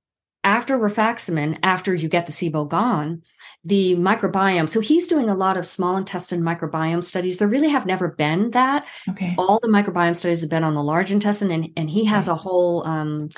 [0.44, 3.22] after rifaximin, after you get the SIBO gone,
[3.66, 4.68] the microbiome.
[4.68, 7.38] So he's doing a lot of small intestine microbiome studies.
[7.38, 8.86] There really have never been that.
[9.10, 9.34] Okay.
[9.36, 12.36] All the microbiome studies have been on the large intestine, and, and he has a
[12.36, 13.28] whole um,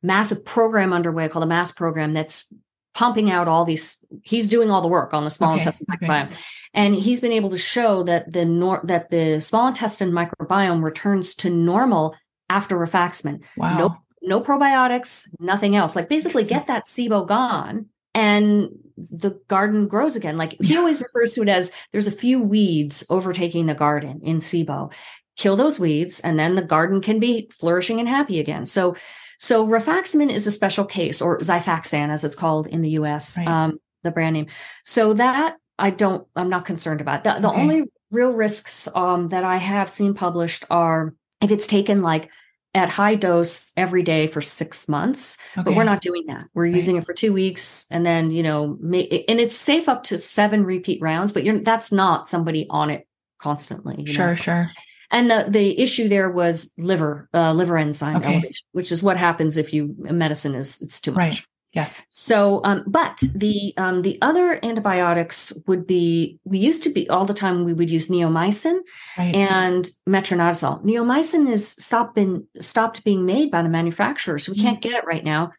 [0.00, 2.46] massive program underway called a MAST program that's
[2.94, 4.04] pumping out all these.
[4.22, 5.58] He's doing all the work on the small okay.
[5.58, 6.36] intestine microbiome, okay.
[6.74, 11.34] and he's been able to show that the nor- that the small intestine microbiome returns
[11.36, 12.14] to normal
[12.48, 13.40] after rifaximin.
[13.56, 13.78] Wow.
[13.78, 15.96] No, no probiotics, nothing else.
[15.96, 18.70] Like basically, get that SIBO gone and
[19.10, 20.36] the garden grows again.
[20.36, 24.38] Like he always refers to it as there's a few weeds overtaking the garden in
[24.38, 24.92] SIBO.
[25.36, 28.66] Kill those weeds, and then the garden can be flourishing and happy again.
[28.66, 28.96] So,
[29.38, 33.38] so rifaximin is a special case, or Xifaxan as it's called in the U.S.
[33.38, 33.48] Right.
[33.48, 34.46] Um, the brand name.
[34.84, 37.24] So that I don't, I'm not concerned about.
[37.24, 37.60] The, the okay.
[37.60, 42.30] only real risks um, that I have seen published are if it's taken like
[42.74, 45.62] at high dose every day for six months okay.
[45.62, 46.74] but we're not doing that we're right.
[46.74, 50.64] using it for two weeks and then you know and it's safe up to seven
[50.64, 53.06] repeat rounds but you're that's not somebody on it
[53.38, 54.34] constantly sure know?
[54.34, 54.70] sure
[55.10, 58.34] and the, the issue there was liver uh, liver enzyme okay.
[58.34, 61.94] elevation which is what happens if you medicine is it's too much right Yes.
[62.10, 67.24] So, um, but the um, the other antibiotics would be we used to be all
[67.24, 68.80] the time we would use neomycin
[69.16, 69.34] right.
[69.34, 70.84] and metronidazole.
[70.84, 74.66] Neomycin is stopped been stopped being made by the manufacturer, so we mm-hmm.
[74.66, 75.52] can't get it right now.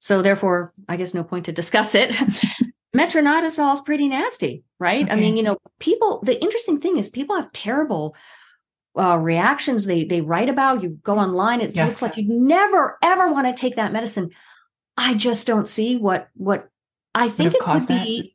[0.00, 2.10] So therefore, I guess no point to discuss it.
[2.96, 5.04] metronidazole is pretty nasty, right?
[5.04, 5.12] Okay.
[5.12, 6.20] I mean, you know, people.
[6.24, 8.16] The interesting thing is people have terrible
[8.98, 10.82] uh, reactions they they write about.
[10.82, 11.88] You go online, it yes.
[11.88, 14.30] looks like you never ever want to take that medicine.
[15.00, 16.68] I just don't see what what
[17.14, 18.34] I think it could be.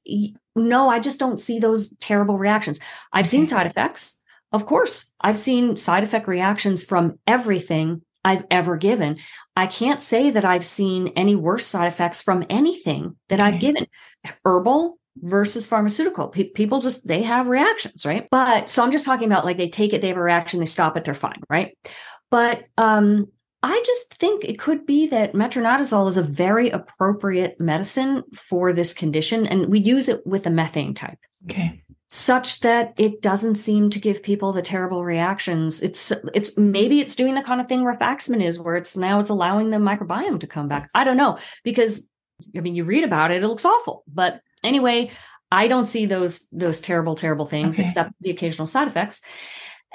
[0.55, 0.61] That?
[0.61, 2.79] No, I just don't see those terrible reactions.
[3.13, 4.21] I've seen side effects.
[4.51, 9.19] Of course, I've seen side effect reactions from everything I've ever given.
[9.55, 13.39] I can't say that I've seen any worse side effects from anything that.
[13.39, 13.87] I've given.
[14.43, 16.29] Herbal, versus pharmaceutical.
[16.29, 18.27] P- people just they have reactions, right?
[18.31, 20.65] But so I'm just talking about like they take it, they have a reaction, they
[20.65, 21.77] stop it, they're fine, right?
[22.31, 23.27] But um
[23.65, 28.93] I just think it could be that metronidazole is a very appropriate medicine for this
[28.93, 31.17] condition, and we use it with a methane type.
[31.45, 31.81] Okay.
[32.07, 35.81] Such that it doesn't seem to give people the terrible reactions.
[35.81, 39.31] It's it's maybe it's doing the kind of thing rifaximin is, where it's now it's
[39.31, 40.87] allowing the microbiome to come back.
[40.93, 42.07] I don't know because
[42.55, 45.09] I mean you read about it, it looks awful, but anyway,
[45.51, 47.85] I don't see those those terrible terrible things okay.
[47.85, 49.23] except the occasional side effects.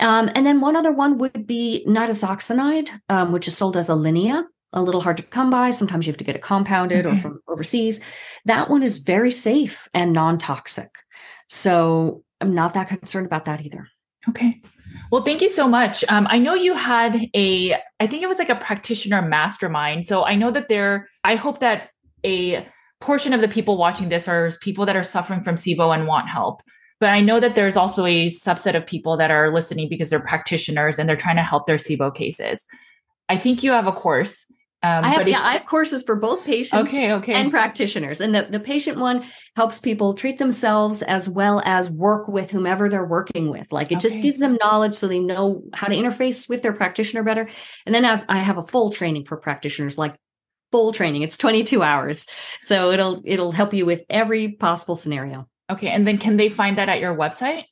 [0.01, 4.45] Um, and then one other one would be nitazoxanide, um, which is sold as Alinia,
[4.73, 5.71] a little hard to come by.
[5.71, 7.17] Sometimes you have to get it compounded okay.
[7.17, 8.03] or from overseas.
[8.47, 10.91] That one is very safe and non toxic.
[11.49, 13.89] So I'm not that concerned about that either.
[14.29, 14.63] Okay.
[15.11, 16.05] Well, thank you so much.
[16.09, 20.07] Um, I know you had a, I think it was like a practitioner mastermind.
[20.07, 21.91] So I know that there, I hope that
[22.25, 22.67] a
[23.01, 26.29] portion of the people watching this are people that are suffering from SIBO and want
[26.29, 26.63] help.
[27.01, 30.21] But I know that there's also a subset of people that are listening because they're
[30.21, 32.65] practitioners and they're trying to help their SIBO cases.
[33.29, 34.35] I think you have a course.
[34.83, 37.35] Um, I have, yeah, I have courses for both patients okay, okay.
[37.35, 38.23] and practitioners.
[38.23, 42.89] And the, the patient one helps people treat themselves as well as work with whomever
[42.89, 43.71] they're working with.
[43.71, 44.09] Like it okay.
[44.09, 47.49] just gives them knowledge so they know how to interface with their practitioner better.
[47.85, 50.17] And then I've, I have a full training for practitioners, like
[50.73, 51.23] full training.
[51.23, 52.27] It's 22 hours.
[52.63, 55.47] So it'll it'll help you with every possible scenario.
[55.71, 55.89] Okay.
[55.89, 57.65] And then can they find that at your website?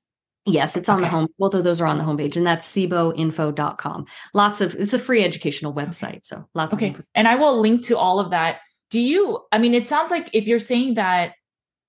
[0.49, 1.05] Yes, it's on okay.
[1.05, 1.29] the home.
[1.39, 4.07] Both of those are on the homepage, and that's siboinfo.com.
[4.33, 6.25] Lots of it's a free educational website.
[6.25, 6.97] So lots okay.
[7.15, 8.61] and I will link to all of that.
[8.91, 11.35] Do you I mean it sounds like if you're saying that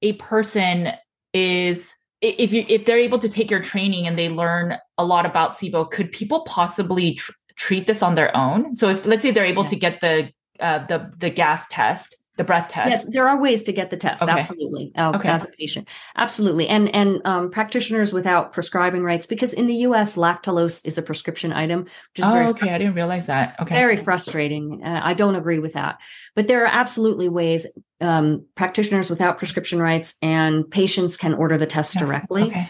[0.02, 0.92] a person
[1.34, 1.90] is
[2.22, 5.54] if you if they're able to take your training and they learn a lot about
[5.54, 8.76] SIBO, could people possibly tr- treat this on their own?
[8.76, 9.70] So if let's say they're able yeah.
[9.70, 10.30] to get the
[10.60, 13.98] uh, the the gas test the breath test yes there are ways to get the
[13.98, 14.32] test okay.
[14.32, 15.28] absolutely uh, okay.
[15.28, 20.16] as a patient absolutely and and um, practitioners without prescribing rights because in the us
[20.16, 23.98] lactulose is a prescription item which oh, very okay i didn't realize that okay very
[23.98, 26.00] frustrating uh, i don't agree with that
[26.34, 27.68] but there are absolutely ways
[28.00, 32.04] um, practitioners without prescription rights and patients can order the test yes.
[32.04, 32.68] directly okay.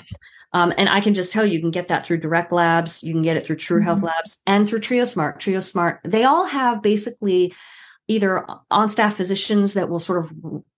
[0.51, 3.13] Um, and I can just tell you, you can get that through Direct Labs, you
[3.13, 3.85] can get it through True mm-hmm.
[3.85, 5.37] Health Labs, and through TrioSmart.
[5.37, 7.53] TrioSmart, they all have basically
[8.09, 10.33] either on staff physicians that will sort of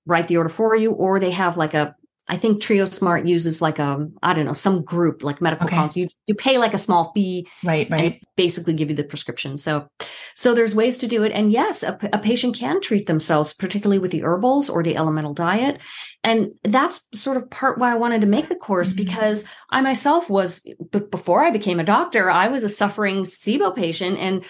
[0.05, 1.95] write the order for you, or they have like a
[2.27, 5.99] I think TrioSmart uses like a I don't know some group like medical okay.
[5.99, 7.89] You you pay like a small fee, right?
[7.89, 8.23] Right.
[8.37, 9.57] basically, give you the prescription.
[9.57, 9.87] So,
[10.33, 13.99] so there's ways to do it, and yes, a, a patient can treat themselves, particularly
[13.99, 15.79] with the herbals or the elemental diet,
[16.23, 19.03] and that's sort of part why I wanted to make the course mm-hmm.
[19.03, 20.65] because I myself was
[21.11, 24.45] before I became a doctor, I was a suffering SIBO patient, and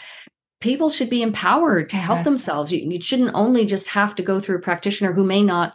[0.62, 2.26] people should be empowered to help yes.
[2.26, 2.72] themselves.
[2.72, 5.74] You, you shouldn't only just have to go through a practitioner who may not,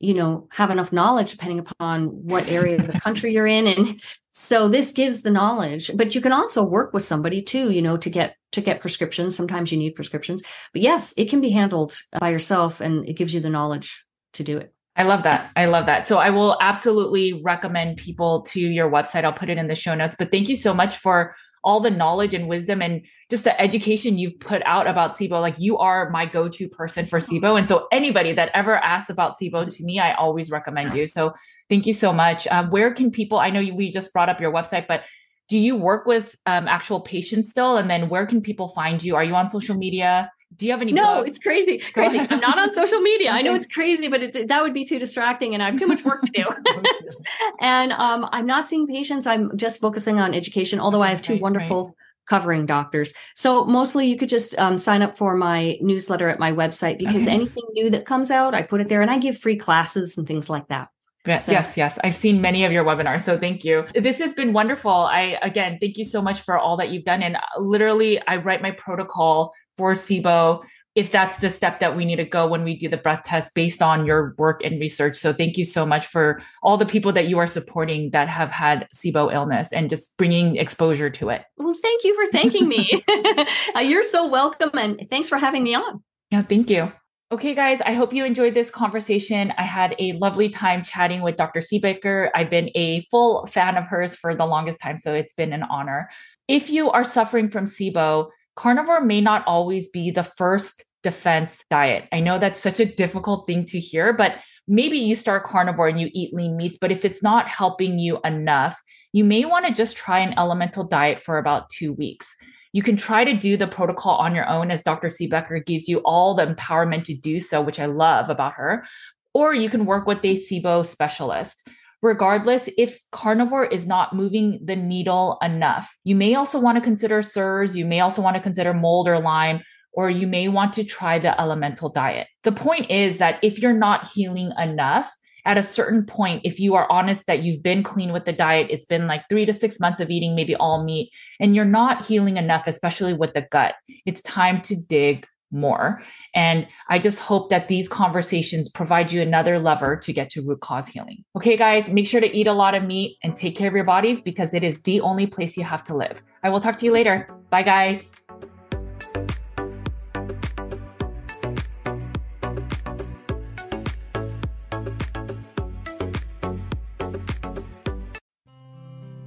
[0.00, 3.66] you know, have enough knowledge depending upon what area of the country you're in.
[3.66, 7.80] And so this gives the knowledge, but you can also work with somebody too, you
[7.80, 9.34] know, to get to get prescriptions.
[9.34, 13.32] Sometimes you need prescriptions, but yes, it can be handled by yourself and it gives
[13.32, 14.04] you the knowledge
[14.34, 14.72] to do it.
[14.96, 15.50] I love that.
[15.56, 16.06] I love that.
[16.06, 19.24] So I will absolutely recommend people to your website.
[19.24, 20.14] I'll put it in the show notes.
[20.16, 21.34] But thank you so much for
[21.64, 25.40] all the knowledge and wisdom and just the education you've put out about SIBO.
[25.40, 27.58] Like you are my go-to person for SIBO.
[27.58, 31.06] And so anybody that ever asks about SIBO to me, I always recommend you.
[31.06, 31.32] So
[31.68, 32.46] thank you so much.
[32.48, 35.04] Um, where can people, I know we just brought up your website, but
[35.48, 37.76] do you work with um, actual patients still?
[37.76, 39.16] And then where can people find you?
[39.16, 40.30] Are you on social media?
[40.56, 40.92] Do you have any?
[40.92, 42.18] No, it's crazy, crazy.
[42.18, 43.30] I'm not on social media.
[43.30, 45.86] I know it's crazy, but it, that would be too distracting, and I have too
[45.86, 46.44] much work to do.
[47.60, 49.26] and um, I'm not seeing patients.
[49.26, 50.80] I'm just focusing on education.
[50.80, 51.86] Although I have two right, wonderful.
[51.86, 51.94] Right.
[52.26, 53.12] Covering doctors.
[53.36, 57.24] So mostly you could just um, sign up for my newsletter at my website because
[57.24, 57.34] okay.
[57.34, 60.26] anything new that comes out, I put it there and I give free classes and
[60.26, 60.88] things like that.
[61.26, 61.52] Yes, so.
[61.52, 61.98] yes, yes.
[62.04, 63.22] I've seen many of your webinars.
[63.22, 63.84] So thank you.
[63.94, 64.90] This has been wonderful.
[64.90, 67.22] I, again, thank you so much for all that you've done.
[67.22, 70.64] And literally, I write my protocol for SIBO
[70.94, 73.52] if that's the step that we need to go when we do the breath test
[73.54, 75.16] based on your work and research.
[75.16, 78.50] So thank you so much for all the people that you are supporting that have
[78.50, 81.42] had SIBO illness and just bringing exposure to it.
[81.56, 83.04] Well, thank you for thanking me.
[83.74, 86.02] Uh, you're so welcome and thanks for having me on.
[86.30, 86.92] Yeah, thank you.
[87.32, 89.52] Okay, guys, I hope you enjoyed this conversation.
[89.58, 91.60] I had a lovely time chatting with Dr.
[91.60, 92.28] Siebecker.
[92.34, 95.64] I've been a full fan of hers for the longest time, so it's been an
[95.64, 96.08] honor.
[96.46, 102.08] If you are suffering from SIBO, carnivore may not always be the first defense diet.
[102.12, 104.36] I know that's such a difficult thing to hear, but
[104.66, 108.18] maybe you start carnivore and you eat lean meats, but if it's not helping you
[108.24, 108.80] enough,
[109.12, 112.34] you may want to just try an elemental diet for about two weeks.
[112.72, 115.08] You can try to do the protocol on your own as Dr.
[115.08, 118.84] Siebecker gives you all the empowerment to do so, which I love about her.
[119.32, 121.62] Or you can work with a SIBO specialist.
[122.04, 127.22] Regardless, if carnivore is not moving the needle enough, you may also want to consider
[127.22, 129.62] CIRS, You may also want to consider mold or Lyme,
[129.94, 132.26] or you may want to try the elemental diet.
[132.42, 135.10] The point is that if you're not healing enough,
[135.46, 138.66] at a certain point, if you are honest that you've been clean with the diet,
[138.68, 141.10] it's been like three to six months of eating maybe all meat,
[141.40, 146.02] and you're not healing enough, especially with the gut, it's time to dig more.
[146.34, 150.60] And I just hope that these conversations provide you another lever to get to root
[150.60, 151.24] cause healing.
[151.36, 153.84] Okay, guys, make sure to eat a lot of meat and take care of your
[153.84, 156.22] bodies because it is the only place you have to live.
[156.42, 157.28] I will talk to you later.
[157.50, 158.10] Bye, guys.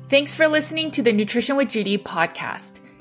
[0.09, 2.79] Thanks for listening to the Nutrition with Judy podcast.